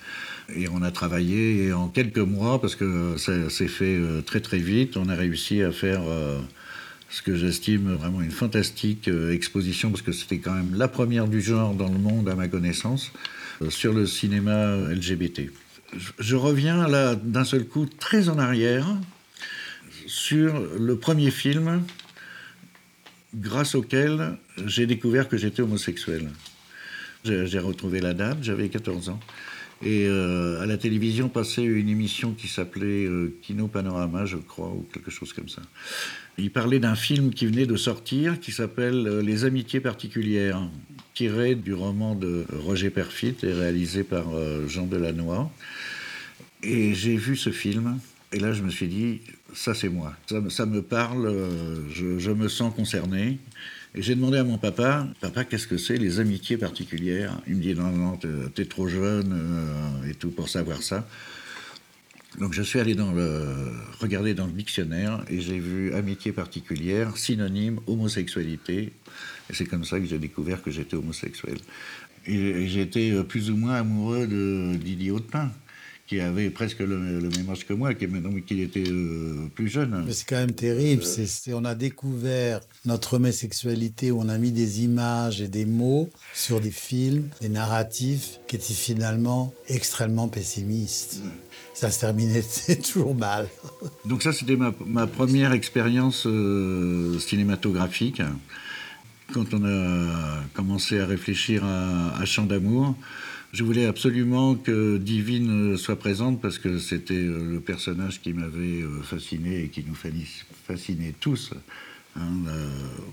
Et 0.55 0.69
on 0.69 0.83
a 0.83 0.91
travaillé 0.91 1.65
et 1.65 1.73
en 1.73 1.89
quelques 1.89 2.19
mois, 2.19 2.61
parce 2.61 2.77
que 2.77 3.17
ça 3.17 3.49
s'est 3.51 3.69
fait 3.69 3.99
très 4.27 4.41
très 4.41 4.59
vite, 4.59 4.97
on 4.97 5.09
a 5.09 5.15
réussi 5.15 5.63
à 5.63 5.73
faire 5.73 6.03
ce 7.09 7.23
que 7.23 7.35
j'estime 7.35 7.95
vraiment 7.95 8.21
une 8.21 8.31
fantastique 8.31 9.09
exposition, 9.33 9.91
parce 9.91 10.03
que 10.03 10.13
c'était 10.13 10.39
quand 10.39 10.55
même 10.55 10.75
la 10.77 10.89
première 10.89 11.27
du 11.27 11.41
genre 11.41 11.75
dans 11.75 11.89
le 11.89 11.99
monde 11.99 12.29
à 12.29 12.35
ma 12.35 12.49
connaissance, 12.49 13.13
sur 13.69 13.93
le 13.93 14.07
cinéma 14.07 14.77
LGBT. 14.77 15.51
Je 16.19 16.37
reviens 16.37 16.87
là 16.87 17.15
d'un 17.17 17.45
seul 17.45 17.65
coup 17.67 17.87
très 17.87 18.29
en 18.29 18.39
arrière 18.39 18.87
sur 20.07 20.53
le 20.79 20.97
premier 20.97 21.31
film 21.31 21.83
grâce 23.35 23.75
auquel 23.75 24.37
j'ai 24.67 24.87
découvert 24.87 25.29
que 25.29 25.37
j'étais 25.37 25.63
homosexuel. 25.63 26.29
J'ai 27.25 27.59
retrouvé 27.59 28.01
la 28.01 28.15
date, 28.15 28.39
j'avais 28.43 28.69
14 28.69 29.11
ans. 29.11 29.21
Et 29.83 30.07
euh, 30.07 30.61
à 30.61 30.67
la 30.67 30.77
télévision 30.77 31.31
passait 31.31 31.65
une 31.65 31.89
émission 31.89 32.35
qui 32.35 32.49
s'appelait 32.49 33.07
euh, 33.07 33.35
Kino 33.41 33.67
Panorama, 33.67 34.27
je 34.27 34.37
crois, 34.37 34.69
ou 34.69 34.87
quelque 34.93 35.11
chose 35.11 35.33
comme 35.33 35.49
ça. 35.49 35.63
Il 36.37 36.51
parlait 36.51 36.79
d'un 36.79 36.95
film 36.95 37.33
qui 37.33 37.47
venait 37.47 37.67
de 37.67 37.77
sortir 37.77 38.41
qui 38.41 38.53
s'appelle 38.53 39.07
euh, 39.07 39.23
Les 39.23 39.47
Amitiés 39.47 39.81
particulières, 39.81 40.61
tiré 41.15 41.55
du 41.55 41.73
roman 41.73 42.15
de 42.15 42.45
Roger 42.53 42.91
Perfit 42.91 43.37
et 43.43 43.53
réalisé 43.53 44.05
par 44.05 44.27
Jean 44.69 44.87
Delannoy. 44.87 45.51
Et 46.63 46.95
j'ai 46.95 47.17
vu 47.17 47.37
ce 47.37 47.51
film, 47.51 47.99
et 48.33 48.39
là 48.39 48.53
je 48.53 48.63
me 48.63 48.71
suis 48.71 48.87
dit, 48.87 49.21
ça 49.55 49.75
c'est 49.75 49.89
moi. 49.89 50.15
Ça, 50.49 50.67
me 50.67 50.83
parle, 50.83 51.33
je, 51.93 52.31
me 52.31 52.49
sens 52.49 52.75
concerné. 52.75 53.39
Et 53.95 54.03
j'ai 54.03 54.15
demandé 54.15 54.39
à 54.39 54.45
mon 54.45 54.57
papa, 54.57 55.09
papa, 55.21 55.45
qu'est-ce 55.45 55.67
que 55.67 55.77
c'est 55.77 55.97
les 55.97 56.21
amitiés 56.21 56.57
particulières? 56.57 57.41
Il 57.49 57.57
me 57.57 57.61
dit, 57.61 57.75
non, 57.75 57.91
non, 57.91 58.19
t'es 58.55 58.65
trop 58.65 58.87
jeune 58.87 59.33
euh, 59.33 60.09
et 60.09 60.15
tout 60.15 60.31
pour 60.31 60.49
savoir 60.49 60.83
ça. 60.83 61.09
Donc 62.39 62.53
je 62.53 62.63
suis 62.63 62.79
allé 62.79 62.95
dans 62.95 63.11
le, 63.11 63.73
regarder 63.99 64.35
dans 64.35 64.47
le 64.47 64.53
dictionnaire 64.53 65.25
et 65.29 65.41
j'ai 65.41 65.59
vu 65.59 65.93
amitié 65.95 66.31
particulière, 66.31 67.17
synonyme 67.17 67.81
homosexualité. 67.89 68.93
Et 69.51 69.55
c'est 69.55 69.67
comme 69.67 69.85
ça 69.85 69.99
que 69.99 70.07
j'ai 70.07 70.19
découvert 70.19 70.63
que 70.63 70.71
j'étais 70.71 70.95
homosexuel. 70.95 71.59
Et, 72.27 72.69
j'étais 72.69 73.25
plus 73.25 73.51
ou 73.51 73.57
moins 73.57 73.75
amoureux 73.75 74.29
de 74.29 74.77
Didier 74.77 75.11
Hautepin 75.11 75.51
qui 76.11 76.19
avait 76.19 76.51
presque 76.51 76.81
le, 76.81 76.99
même 76.99 77.49
âge 77.51 77.65
que 77.65 77.73
moi, 77.73 77.95
qui, 77.95 78.09
qui 78.45 78.63
était 78.63 78.83
euh, 78.85 79.47
plus 79.55 79.69
jeune. 79.69 80.05
C'est 80.11 80.29
quand 80.29 80.39
même 80.39 80.51
terrible. 80.51 81.05
C'est, 81.05 81.55
on 81.55 81.65
a 81.65 81.77
découvert 81.77 82.59
notre 82.85 83.15
homosexualité, 83.15 84.11
où 84.11 84.21
on 84.21 84.29
a 84.29 84.37
mis 84.37 84.51
des 84.51 84.83
images 84.83 85.41
et 85.41 85.47
des 85.47 85.67
mots 85.67 86.11
sur 86.35 86.61
des 86.61 86.73
films, 86.73 87.29
des 87.41 87.49
narratifs 87.49 88.41
qui 88.49 88.57
étaient 88.57 88.75
finalement 88.75 89.55
extrêmement 89.69 90.27
pessimistes. 90.27 91.23
Ça 91.75 91.93
se 91.93 92.01
terminait 92.01 92.43
toujours 92.83 93.15
mal. 93.15 93.47
Donc 94.05 94.25
ça, 94.25 94.33
c'était 94.33 94.57
ma, 94.57 95.07
première 95.07 95.53
expérience 95.53 96.27
euh, 96.27 97.21
cinématographique. 97.21 98.21
Quand 99.33 99.55
on 99.55 99.65
a 99.65 100.43
commencé 100.55 100.99
à 100.99 101.07
réfléchir 101.07 101.65
à, 101.65 102.19
à 102.19 102.25
Chant 102.25 102.47
d'amour, 102.47 102.97
je 103.53 103.65
voulais 103.65 103.87
absolument 103.87 104.55
que 104.55 104.97
Divine 104.97 105.77
soit 105.77 105.99
présente 105.99 106.41
parce 106.41 106.59
que 106.59 106.79
c'était 106.79 107.15
euh, 107.15 107.53
le 107.53 107.61
personnage 107.61 108.21
qui 108.21 108.33
m'avait 108.33 108.83
euh, 108.83 109.03
fasciné 109.03 109.65
et 109.65 109.69
qui 109.69 109.85
nous 109.87 109.97
fascinait 110.67 111.15
tous 111.19 111.53
hein, 112.17 112.29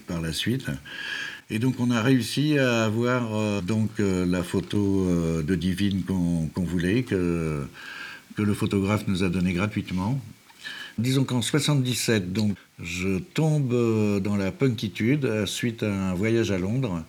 par 0.05 0.21
la 0.21 0.33
suite. 0.33 0.67
Et 1.49 1.57
donc 1.57 1.79
on 1.79 1.89
a 1.89 2.03
réussi 2.03 2.59
à 2.59 2.85
avoir 2.85 3.61
donc 3.63 3.89
la 3.99 4.43
photo 4.43 5.41
de 5.41 5.55
Divine 5.55 6.03
qu'on 6.03 6.63
voulait, 6.63 7.03
que, 7.03 7.65
le 8.37 8.53
photographe 8.53 9.07
nous 9.07 9.23
a 9.23 9.29
donné 9.29 9.53
gratuitement. 9.53 10.21
Disons 10.97 11.23
qu'en 11.23 11.41
77, 11.41 12.33
donc, 12.33 12.57
je 12.83 13.19
tombe 13.19 14.21
dans 14.21 14.35
la 14.35 14.51
punkitude 14.51 15.45
suite 15.45 15.83
à 15.83 16.09
un 16.09 16.13
voyage 16.15 16.51
à 16.51 16.57
Londres 16.57 17.03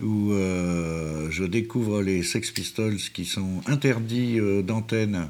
où 0.00 0.32
euh, 0.32 1.30
je 1.30 1.44
découvre 1.44 2.02
les 2.02 2.22
Sex 2.22 2.50
Pistols 2.50 2.96
qui 2.96 3.24
sont 3.24 3.60
interdits 3.66 4.38
euh, 4.40 4.62
d'antenne. 4.62 5.28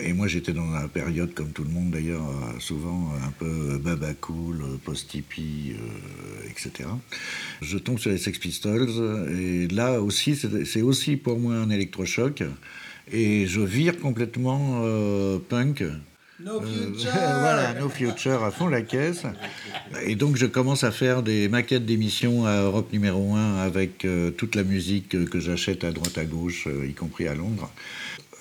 Et 0.00 0.12
moi, 0.12 0.26
j'étais 0.26 0.52
dans 0.52 0.70
la 0.72 0.88
période, 0.88 1.32
comme 1.32 1.52
tout 1.52 1.62
le 1.62 1.70
monde 1.70 1.92
d'ailleurs, 1.92 2.28
euh, 2.28 2.58
souvent 2.58 3.12
un 3.24 3.30
peu 3.30 3.78
baba 3.78 4.14
cool, 4.14 4.64
post-hippie, 4.84 5.74
etc. 6.50 6.88
Je 7.62 7.78
tombe 7.78 7.98
sur 7.98 8.10
les 8.10 8.18
Sex 8.18 8.38
Pistols, 8.38 8.90
et 9.38 9.68
là 9.68 10.00
aussi, 10.00 10.36
c'est 10.36 10.82
aussi 10.82 11.16
pour 11.16 11.38
moi 11.38 11.54
un 11.54 11.70
électrochoc. 11.70 12.42
Et 13.12 13.46
je 13.46 13.60
vire 13.60 13.98
complètement 14.00 14.82
punk. 15.48 15.84
No 16.38 16.60
euh, 16.60 16.66
future 16.66 17.12
Voilà, 17.14 17.74
No 17.74 17.88
Future 17.88 18.44
à 18.44 18.50
fond 18.50 18.68
la 18.68 18.82
caisse. 18.82 19.22
Et 20.04 20.16
donc 20.16 20.36
je 20.36 20.46
commence 20.46 20.84
à 20.84 20.90
faire 20.90 21.22
des 21.22 21.48
maquettes 21.48 21.86
d'émissions 21.86 22.44
à 22.44 22.60
Europe 22.60 22.92
numéro 22.92 23.34
1 23.34 23.56
avec 23.58 24.04
euh, 24.04 24.30
toute 24.30 24.54
la 24.54 24.62
musique 24.62 25.28
que 25.30 25.40
j'achète 25.40 25.84
à 25.84 25.92
droite 25.92 26.18
à 26.18 26.24
gauche, 26.24 26.66
euh, 26.66 26.86
y 26.86 26.92
compris 26.92 27.26
à 27.26 27.34
Londres. 27.34 27.70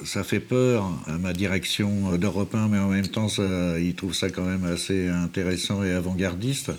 Ça 0.03 0.25
fait 0.25 0.41
peur 0.41 0.91
à 1.07 1.17
ma 1.17 1.31
direction 1.31 2.17
d'Europe 2.17 2.53
1, 2.53 2.67
mais 2.67 2.79
en 2.79 2.89
même 2.89 3.07
temps, 3.07 3.29
ça, 3.29 3.79
ils 3.79 3.95
trouvent 3.95 4.13
ça 4.13 4.29
quand 4.29 4.43
même 4.43 4.65
assez 4.65 5.07
intéressant 5.07 5.85
et 5.85 5.93
avant-gardiste. 5.93 6.71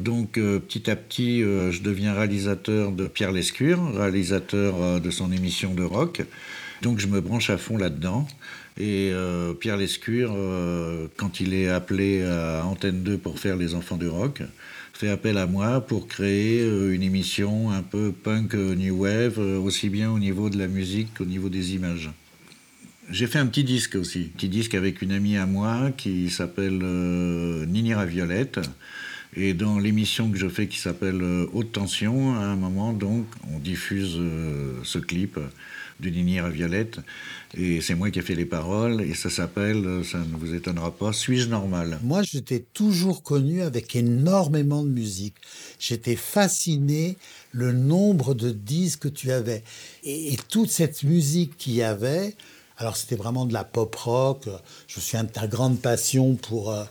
Donc 0.00 0.32
petit 0.32 0.90
à 0.90 0.96
petit, 0.96 1.40
je 1.40 1.80
deviens 1.80 2.12
réalisateur 2.12 2.92
de 2.92 3.06
Pierre 3.06 3.32
Lescure, 3.32 3.94
réalisateur 3.94 5.00
de 5.00 5.10
son 5.10 5.32
émission 5.32 5.72
de 5.72 5.82
rock. 5.82 6.20
Donc 6.82 6.98
je 6.98 7.06
me 7.06 7.22
branche 7.22 7.48
à 7.48 7.56
fond 7.56 7.78
là-dedans. 7.78 8.28
Et 8.78 9.10
euh, 9.12 9.52
Pierre 9.52 9.76
Lescure, 9.76 10.32
euh, 10.34 11.06
quand 11.16 11.40
il 11.40 11.52
est 11.52 11.68
appelé 11.68 12.24
à 12.24 12.64
Antenne 12.64 13.02
2 13.02 13.18
pour 13.18 13.38
faire 13.38 13.56
Les 13.56 13.74
Enfants 13.74 13.98
du 13.98 14.08
Rock, 14.08 14.42
fait 14.94 15.10
appel 15.10 15.36
à 15.36 15.46
moi 15.46 15.82
pour 15.82 16.08
créer 16.08 16.62
euh, 16.62 16.94
une 16.94 17.02
émission 17.02 17.70
un 17.70 17.82
peu 17.82 18.12
punk 18.12 18.54
new 18.54 19.02
wave, 19.02 19.38
aussi 19.38 19.90
bien 19.90 20.10
au 20.10 20.18
niveau 20.18 20.48
de 20.48 20.58
la 20.58 20.68
musique 20.68 21.14
qu'au 21.18 21.26
niveau 21.26 21.50
des 21.50 21.74
images. 21.74 22.10
J'ai 23.10 23.26
fait 23.26 23.38
un 23.38 23.46
petit 23.46 23.64
disque 23.64 23.96
aussi, 23.96 24.30
petit 24.36 24.48
disque 24.48 24.74
avec 24.74 25.02
une 25.02 25.12
amie 25.12 25.36
à 25.36 25.44
moi 25.44 25.90
qui 25.94 26.30
s'appelle 26.30 26.78
Nini 27.66 27.92
Raviolette. 27.92 28.60
Et 29.34 29.54
dans 29.54 29.78
l'émission 29.78 30.30
que 30.30 30.38
je 30.38 30.46
fais 30.48 30.66
qui 30.66 30.78
s'appelle 30.78 31.22
Haute 31.52 31.72
Tension, 31.72 32.34
à 32.34 32.44
un 32.44 32.56
moment, 32.56 32.92
donc, 32.92 33.26
on 33.52 33.58
diffuse 33.58 34.20
ce 34.84 34.98
clip 34.98 35.38
de 36.00 36.08
Nini 36.08 36.40
Raviolette. 36.40 36.98
Et 37.54 37.80
c'est 37.80 37.94
moi 37.94 38.10
qui 38.10 38.18
ai 38.18 38.22
fait 38.22 38.34
les 38.34 38.46
paroles, 38.46 39.02
et 39.02 39.14
ça 39.14 39.28
s'appelle, 39.28 40.02
ça 40.04 40.18
ne 40.18 40.36
vous 40.36 40.54
étonnera 40.54 40.90
pas, 40.90 41.12
Suis-je 41.12 41.48
normal? 41.48 41.98
Moi, 42.02 42.22
je 42.22 42.38
t'ai 42.38 42.60
toujours 42.60 43.22
connu 43.22 43.62
avec 43.62 43.94
énormément 43.94 44.82
de 44.82 44.88
musique. 44.88 45.34
J'étais 45.78 46.16
fasciné 46.16 47.16
le 47.52 47.72
nombre 47.72 48.34
de 48.34 48.50
disques 48.50 49.02
que 49.02 49.08
tu 49.08 49.30
avais. 49.30 49.62
Et, 50.04 50.36
toute 50.48 50.70
cette 50.70 51.02
musique 51.02 51.56
qu'il 51.56 51.74
y 51.74 51.82
avait, 51.82 52.34
alors 52.78 52.96
c'était 52.96 53.16
vraiment 53.16 53.46
de 53.46 53.52
la 53.52 53.64
pop 53.64 53.94
rock. 53.94 54.48
Je 54.88 54.96
me 54.96 55.00
souviens 55.00 55.24
de 55.24 55.30
ta 55.30 55.46
grande 55.46 55.78
passion 55.78 56.34
pour 56.34 56.72
euh, 56.72 56.84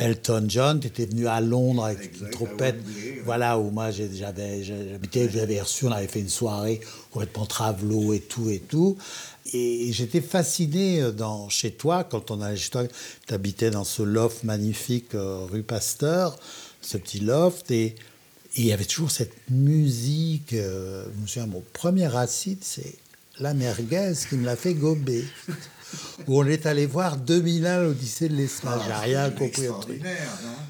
Elton 0.00 0.44
John. 0.48 0.80
Tu 0.80 0.86
étais 0.86 1.06
venu 1.06 1.26
à 1.26 1.40
Londres 1.40 1.84
avec 1.84 2.18
une 2.20 2.30
trompette. 2.30 2.76
Voilà, 3.24 3.58
où 3.58 3.70
moi 3.70 3.90
j'avais, 3.90 4.62
j'avais 4.62 5.60
reçu, 5.60 5.86
on 5.86 5.92
avait 5.92 6.06
fait 6.06 6.20
une 6.20 6.28
soirée 6.28 6.80
complètement 7.10 7.46
travelo 7.46 8.12
et 8.12 8.20
tout 8.20 8.48
et 8.50 8.60
tout. 8.60 8.96
Et 9.52 9.92
j'étais 9.92 10.20
fasciné 10.20 11.00
euh, 11.00 11.12
dans, 11.12 11.48
chez 11.48 11.72
toi, 11.72 12.04
quand 12.04 12.30
on 12.30 12.40
allait 12.40 12.56
chez 12.56 12.70
toi, 12.70 12.84
tu 13.26 13.34
habitais 13.34 13.70
dans 13.70 13.84
ce 13.84 14.02
loft 14.02 14.44
magnifique 14.44 15.14
euh, 15.14 15.46
rue 15.50 15.62
Pasteur, 15.62 16.38
ce 16.80 16.96
petit 16.96 17.20
loft, 17.20 17.70
et, 17.70 17.94
il 18.56 18.66
y 18.66 18.72
avait 18.72 18.84
toujours 18.84 19.12
cette 19.12 19.48
musique. 19.48 20.54
Euh, 20.54 21.04
je 21.14 21.22
me 21.22 21.26
souviens, 21.26 21.46
mon 21.46 21.62
premier 21.72 22.14
acide, 22.16 22.58
c'est 22.62 22.96
la 23.40 23.54
merguez 23.54 24.12
qui 24.28 24.36
me 24.36 24.44
l'a 24.44 24.56
fait 24.56 24.74
gober. 24.74 25.24
Où 26.28 26.38
on 26.40 26.46
est 26.46 26.66
allé 26.66 26.86
voir 26.86 27.16
2001 27.16 27.82
l'Odyssée 27.82 28.28
de 28.28 28.36
l'espace. 28.36 28.82
J'ai 28.86 28.92
rien 28.92 29.30
compris 29.30 29.66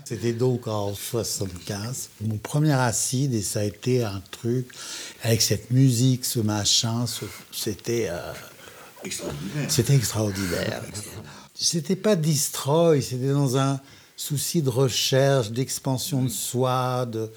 C'était 0.04 0.32
donc 0.32 0.66
en 0.66 0.94
75. 0.94 2.08
Mon 2.22 2.38
premier 2.38 2.72
acide, 2.72 3.34
et 3.34 3.42
ça 3.42 3.60
a 3.60 3.64
été 3.64 4.02
un 4.02 4.22
truc 4.30 4.66
avec 5.22 5.42
cette 5.42 5.70
musique, 5.70 6.24
ce 6.24 6.40
machin, 6.40 7.04
c'était. 7.52 8.08
C'était 9.68 9.96
extraordinaire. 9.96 10.82
C'était 11.54 11.96
pas 11.96 12.16
destroy, 12.16 13.02
c'était 13.02 13.32
dans 13.32 13.58
un 13.58 13.80
souci 14.16 14.62
de 14.62 14.70
recherche, 14.70 15.50
d'expansion 15.50 16.22
de 16.22 16.28
soi, 16.28 17.06
de, 17.06 17.30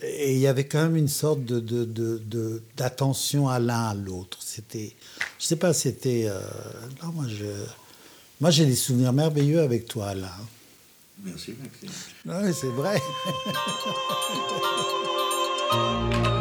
Et 0.00 0.32
il 0.32 0.38
y 0.38 0.46
avait 0.46 0.64
quand 0.64 0.82
même 0.82 0.96
une 0.96 1.08
sorte 1.08 1.44
de, 1.44 1.60
de- 1.60 1.84
de- 1.84 2.22
de- 2.24 2.62
d'attention 2.78 3.48
à 3.48 3.58
l'un 3.58 3.88
à 3.90 3.94
l'autre. 3.94 4.38
C'était, 4.40 4.94
je 5.38 5.44
sais 5.44 5.56
pas, 5.56 5.74
c'était. 5.74 6.24
euh, 6.28 6.40
non, 7.02 7.12
moi, 7.12 7.24
je, 7.28 7.44
moi, 8.40 8.50
j'ai 8.50 8.64
des 8.64 8.74
souvenirs 8.74 9.12
merveilleux 9.12 9.60
avec 9.60 9.86
toi, 9.86 10.08
Alain. 10.08 10.30
Merci, 11.22 11.54
Maxime. 11.62 11.90
Oui, 12.24 12.54
c'est 12.58 12.68
vrai. 12.68 12.98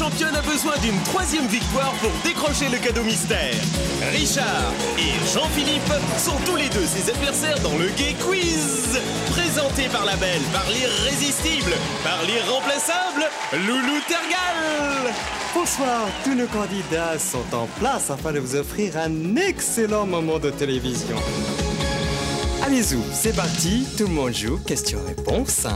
championne, 0.00 0.34
a 0.34 0.40
besoin 0.40 0.72
d'une 0.78 0.98
troisième 1.02 1.46
victoire 1.46 1.92
pour 2.00 2.10
décrocher 2.24 2.70
le 2.70 2.78
cadeau 2.78 3.02
mystère. 3.02 3.52
Richard 4.10 4.72
et 4.96 5.12
Jean-Philippe 5.34 5.92
sont 6.16 6.38
tous 6.46 6.56
les 6.56 6.70
deux 6.70 6.86
ses 6.86 7.10
adversaires 7.10 7.60
dans 7.60 7.76
le 7.76 7.88
Gay 7.98 8.16
Quiz. 8.18 8.98
Présenté 9.30 9.88
par 9.92 10.06
la 10.06 10.16
belle, 10.16 10.40
par 10.54 10.64
l'irrésistible, 10.70 11.72
par 12.02 12.18
l'irremplaçable, 12.22 13.28
Loulou 13.52 14.00
Tergal. 14.08 15.12
Bonsoir, 15.54 16.08
tous 16.24 16.34
nos 16.34 16.46
candidats 16.46 17.18
sont 17.18 17.54
en 17.54 17.66
place 17.78 18.10
afin 18.10 18.32
de 18.32 18.38
vous 18.38 18.56
offrir 18.56 18.96
un 18.96 19.36
excellent 19.36 20.06
moment 20.06 20.38
de 20.38 20.48
télévision. 20.48 21.16
Allez-y, 22.64 22.96
c'est 23.12 23.36
parti, 23.36 23.86
tout 23.98 24.06
le 24.06 24.14
monde 24.14 24.32
joue, 24.32 24.56
question-réponse. 24.66 25.66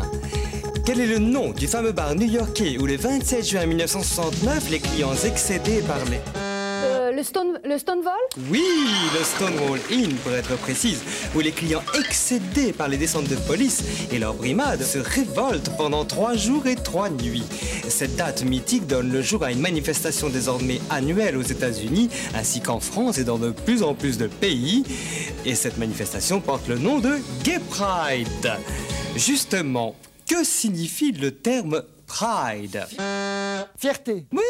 Quel 0.87 1.01
est 1.01 1.07
le 1.07 1.19
nom 1.19 1.53
du 1.53 1.67
fameux 1.67 1.93
bar 1.93 2.15
new-yorkais 2.15 2.77
où 2.79 2.85
le 2.85 2.99
27 2.99 3.43
juin 3.49 3.65
1969, 3.65 4.69
les 4.71 4.81
clients 4.81 5.15
excédés 5.25 5.81
par 5.81 6.05
les... 6.11 6.21
Euh, 6.37 7.11
le, 7.11 7.23
Stone, 7.23 7.59
le 7.65 7.79
Stonewall? 7.79 8.13
Oui, 8.51 8.63
le 9.19 9.25
Stonewall 9.25 9.81
Inn 9.91 10.15
pour 10.17 10.33
être 10.33 10.59
précise, 10.59 11.03
où 11.35 11.41
les 11.41 11.53
clients 11.53 11.83
excédés 11.99 12.75
par 12.75 12.89
les 12.89 12.99
descentes 12.99 13.29
de 13.29 13.37
police 13.37 13.83
et 14.13 14.19
leurs 14.19 14.35
brimades 14.35 14.83
se 14.83 14.99
révoltent 14.99 15.75
pendant 15.79 16.05
trois 16.05 16.35
jours 16.35 16.67
et 16.67 16.75
trois 16.77 17.09
nuits. 17.09 17.45
Cette 17.89 18.17
date 18.17 18.45
mythique 18.45 18.87
donne 18.87 19.11
le 19.11 19.23
jour 19.23 19.43
à 19.43 19.53
une 19.53 19.61
manifestation 19.61 20.29
désormais 20.29 20.83
annuelle 20.91 21.39
aux 21.39 21.43
États-Unis, 21.43 22.11
ainsi 22.35 22.61
qu'en 22.61 22.81
France 22.81 23.17
et 23.17 23.25
dans 23.25 23.39
de 23.39 23.53
plus 23.53 23.83
en 23.83 23.95
plus 23.95 24.19
de 24.19 24.27
pays. 24.27 24.85
Et 25.47 25.55
cette 25.55 25.79
manifestation 25.79 26.43
porte 26.43 26.69
le 26.69 26.77
nom 26.77 26.99
de 26.99 27.15
Gay 27.43 27.61
Pride. 27.71 28.53
Justement, 29.17 29.95
que 30.27 30.45
signifie 30.45 31.13
le 31.13 31.31
terme 31.31 31.83
Pride? 32.07 32.87
Fierté. 33.79 34.27
Oui, 34.33 34.43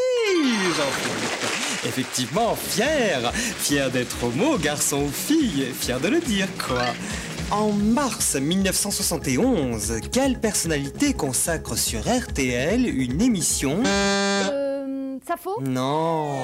Jean-Philippe. 0.76 1.86
Effectivement, 1.86 2.56
fier. 2.56 3.32
Fier 3.34 3.90
d'être 3.90 4.16
homo, 4.24 4.58
garçon 4.58 5.02
ou 5.04 5.10
fille. 5.10 5.66
Fier 5.78 6.00
de 6.00 6.08
le 6.08 6.20
dire, 6.20 6.48
quoi. 6.66 6.84
En 7.50 7.72
mars 7.72 8.36
1971, 8.36 10.00
quelle 10.10 10.40
personnalité 10.40 11.12
consacre 11.12 11.76
sur 11.76 12.00
RTL 12.00 12.86
une 12.86 13.20
émission? 13.20 13.82
Euh, 13.84 15.03
Non, 15.60 16.38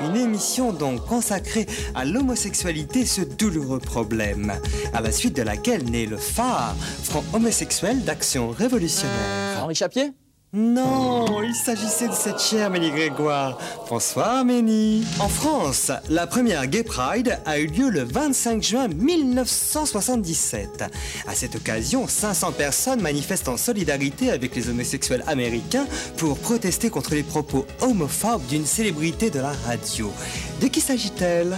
une 0.00 0.16
émission 0.16 0.72
donc 0.72 1.04
consacrée 1.06 1.66
à 1.94 2.04
l'homosexualité, 2.04 3.06
ce 3.06 3.22
douloureux 3.22 3.80
problème, 3.80 4.52
à 4.92 5.00
la 5.00 5.12
suite 5.12 5.36
de 5.36 5.42
laquelle 5.42 5.84
naît 5.90 6.06
le 6.06 6.16
phare, 6.16 6.74
front 7.02 7.24
homosexuel 7.32 8.04
d'action 8.04 8.50
révolutionnaire. 8.50 9.62
Henri 9.62 9.74
Chapier? 9.74 10.12
Non, 10.52 11.42
il 11.44 11.54
s'agissait 11.54 12.08
de 12.08 12.12
cette 12.12 12.40
chère 12.40 12.70
Ménie 12.70 12.90
Grégoire. 12.90 13.56
Bonsoir 13.88 14.44
Ménie. 14.44 15.04
En 15.20 15.28
France, 15.28 15.92
la 16.08 16.26
première 16.26 16.66
Gay 16.66 16.82
Pride 16.82 17.38
a 17.46 17.60
eu 17.60 17.66
lieu 17.68 17.88
le 17.88 18.02
25 18.02 18.60
juin 18.60 18.88
1977. 18.88 20.82
À 21.28 21.34
cette 21.36 21.54
occasion, 21.54 22.08
500 22.08 22.50
personnes 22.50 23.00
manifestent 23.00 23.48
en 23.48 23.56
solidarité 23.56 24.32
avec 24.32 24.56
les 24.56 24.68
homosexuels 24.68 25.22
américains 25.28 25.86
pour 26.16 26.36
protester 26.36 26.90
contre 26.90 27.14
les 27.14 27.22
propos 27.22 27.64
homophobes 27.80 28.44
d'une 28.48 28.66
célébrité 28.66 29.30
de 29.30 29.38
la 29.38 29.52
radio. 29.66 30.12
De 30.60 30.66
qui 30.66 30.80
s'agit-elle? 30.80 31.56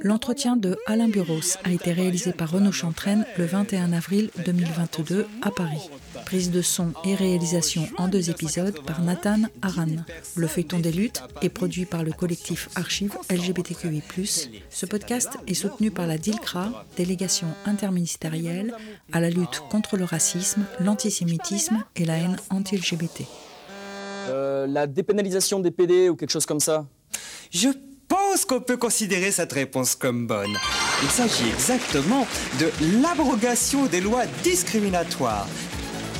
L'entretien 0.00 0.56
de 0.56 0.76
Alain 0.86 1.08
Buros 1.08 1.56
a 1.64 1.70
été 1.70 1.92
réalisé 1.92 2.32
par 2.32 2.50
Renaud 2.50 2.72
Chantraine 2.72 3.24
le 3.38 3.44
21 3.44 3.92
avril 3.92 4.30
2022 4.44 5.26
à 5.42 5.50
Paris. 5.50 5.88
Prise 6.24 6.50
de 6.50 6.62
son 6.62 6.92
et 7.04 7.14
réalisation 7.14 7.86
en 7.96 8.08
deux 8.08 8.30
épisodes 8.30 8.78
par 8.84 9.00
Nathan 9.02 9.42
Aran. 9.62 9.86
Le 10.36 10.46
feuilleton 10.46 10.78
des 10.78 10.92
luttes 10.92 11.22
est 11.42 11.48
produit 11.48 11.84
par 11.86 12.02
le 12.02 12.12
collectif 12.12 12.68
Archives 12.74 13.16
LGBTQI+. 13.30 14.02
Ce 14.70 14.86
podcast 14.86 15.30
est 15.46 15.54
soutenu 15.54 15.90
par 15.90 16.06
la 16.06 16.18
DILCRA, 16.18 16.84
délégation 16.96 17.48
interministérielle 17.64 18.74
à 19.12 19.20
la 19.20 19.30
lutte 19.30 19.62
contre 19.70 19.96
le 19.96 20.04
racisme, 20.04 20.64
l'antisémitisme 20.80 21.84
et 21.96 22.04
la 22.04 22.16
haine 22.16 22.36
anti-LGBT. 22.50 23.22
Euh, 24.28 24.66
la 24.66 24.86
dépénalisation 24.86 25.60
des 25.60 25.70
PD 25.70 26.08
ou 26.08 26.16
quelque 26.16 26.30
chose 26.30 26.46
comme 26.46 26.60
ça? 26.60 26.86
Je 27.50 27.68
pense 28.08 28.44
qu'on 28.44 28.60
peut 28.60 28.76
considérer 28.76 29.30
cette 29.30 29.52
réponse 29.52 29.94
comme 29.94 30.26
bonne. 30.26 30.56
Il 31.02 31.10
s'agit 31.10 31.48
exactement 31.48 32.26
de 32.58 32.70
l'abrogation 33.02 33.86
des 33.86 34.00
lois 34.00 34.26
discriminatoires. 34.42 35.46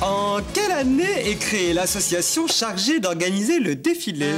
En 0.01 0.39
quelle 0.53 0.71
année 0.71 1.29
est 1.29 1.39
créée 1.39 1.73
l'association 1.73 2.47
chargée 2.47 2.99
d'organiser 2.99 3.59
le 3.59 3.75
défilé? 3.75 4.31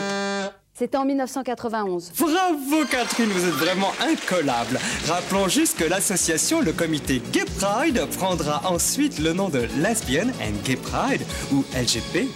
C'était 0.78 0.98
en 0.98 1.06
1991. 1.06 2.12
Bravo 2.20 2.86
Catherine, 2.86 3.30
vous 3.30 3.46
êtes 3.46 3.56
vraiment 3.56 3.92
incollable. 4.00 4.80
Rappelons 5.08 5.48
juste 5.48 5.80
que 5.80 5.84
l'association, 5.84 6.62
le 6.62 6.72
comité 6.72 7.20
Gay 7.32 7.46
Pride, 7.58 8.06
prendra 8.18 8.62
ensuite 8.70 9.18
le 9.18 9.34
nom 9.34 9.50
de 9.50 9.68
Lesbian 9.82 10.28
and 10.40 10.54
Gay 10.64 10.76
Pride 10.76 11.24
ou 11.52 11.64
LGP 11.76 12.28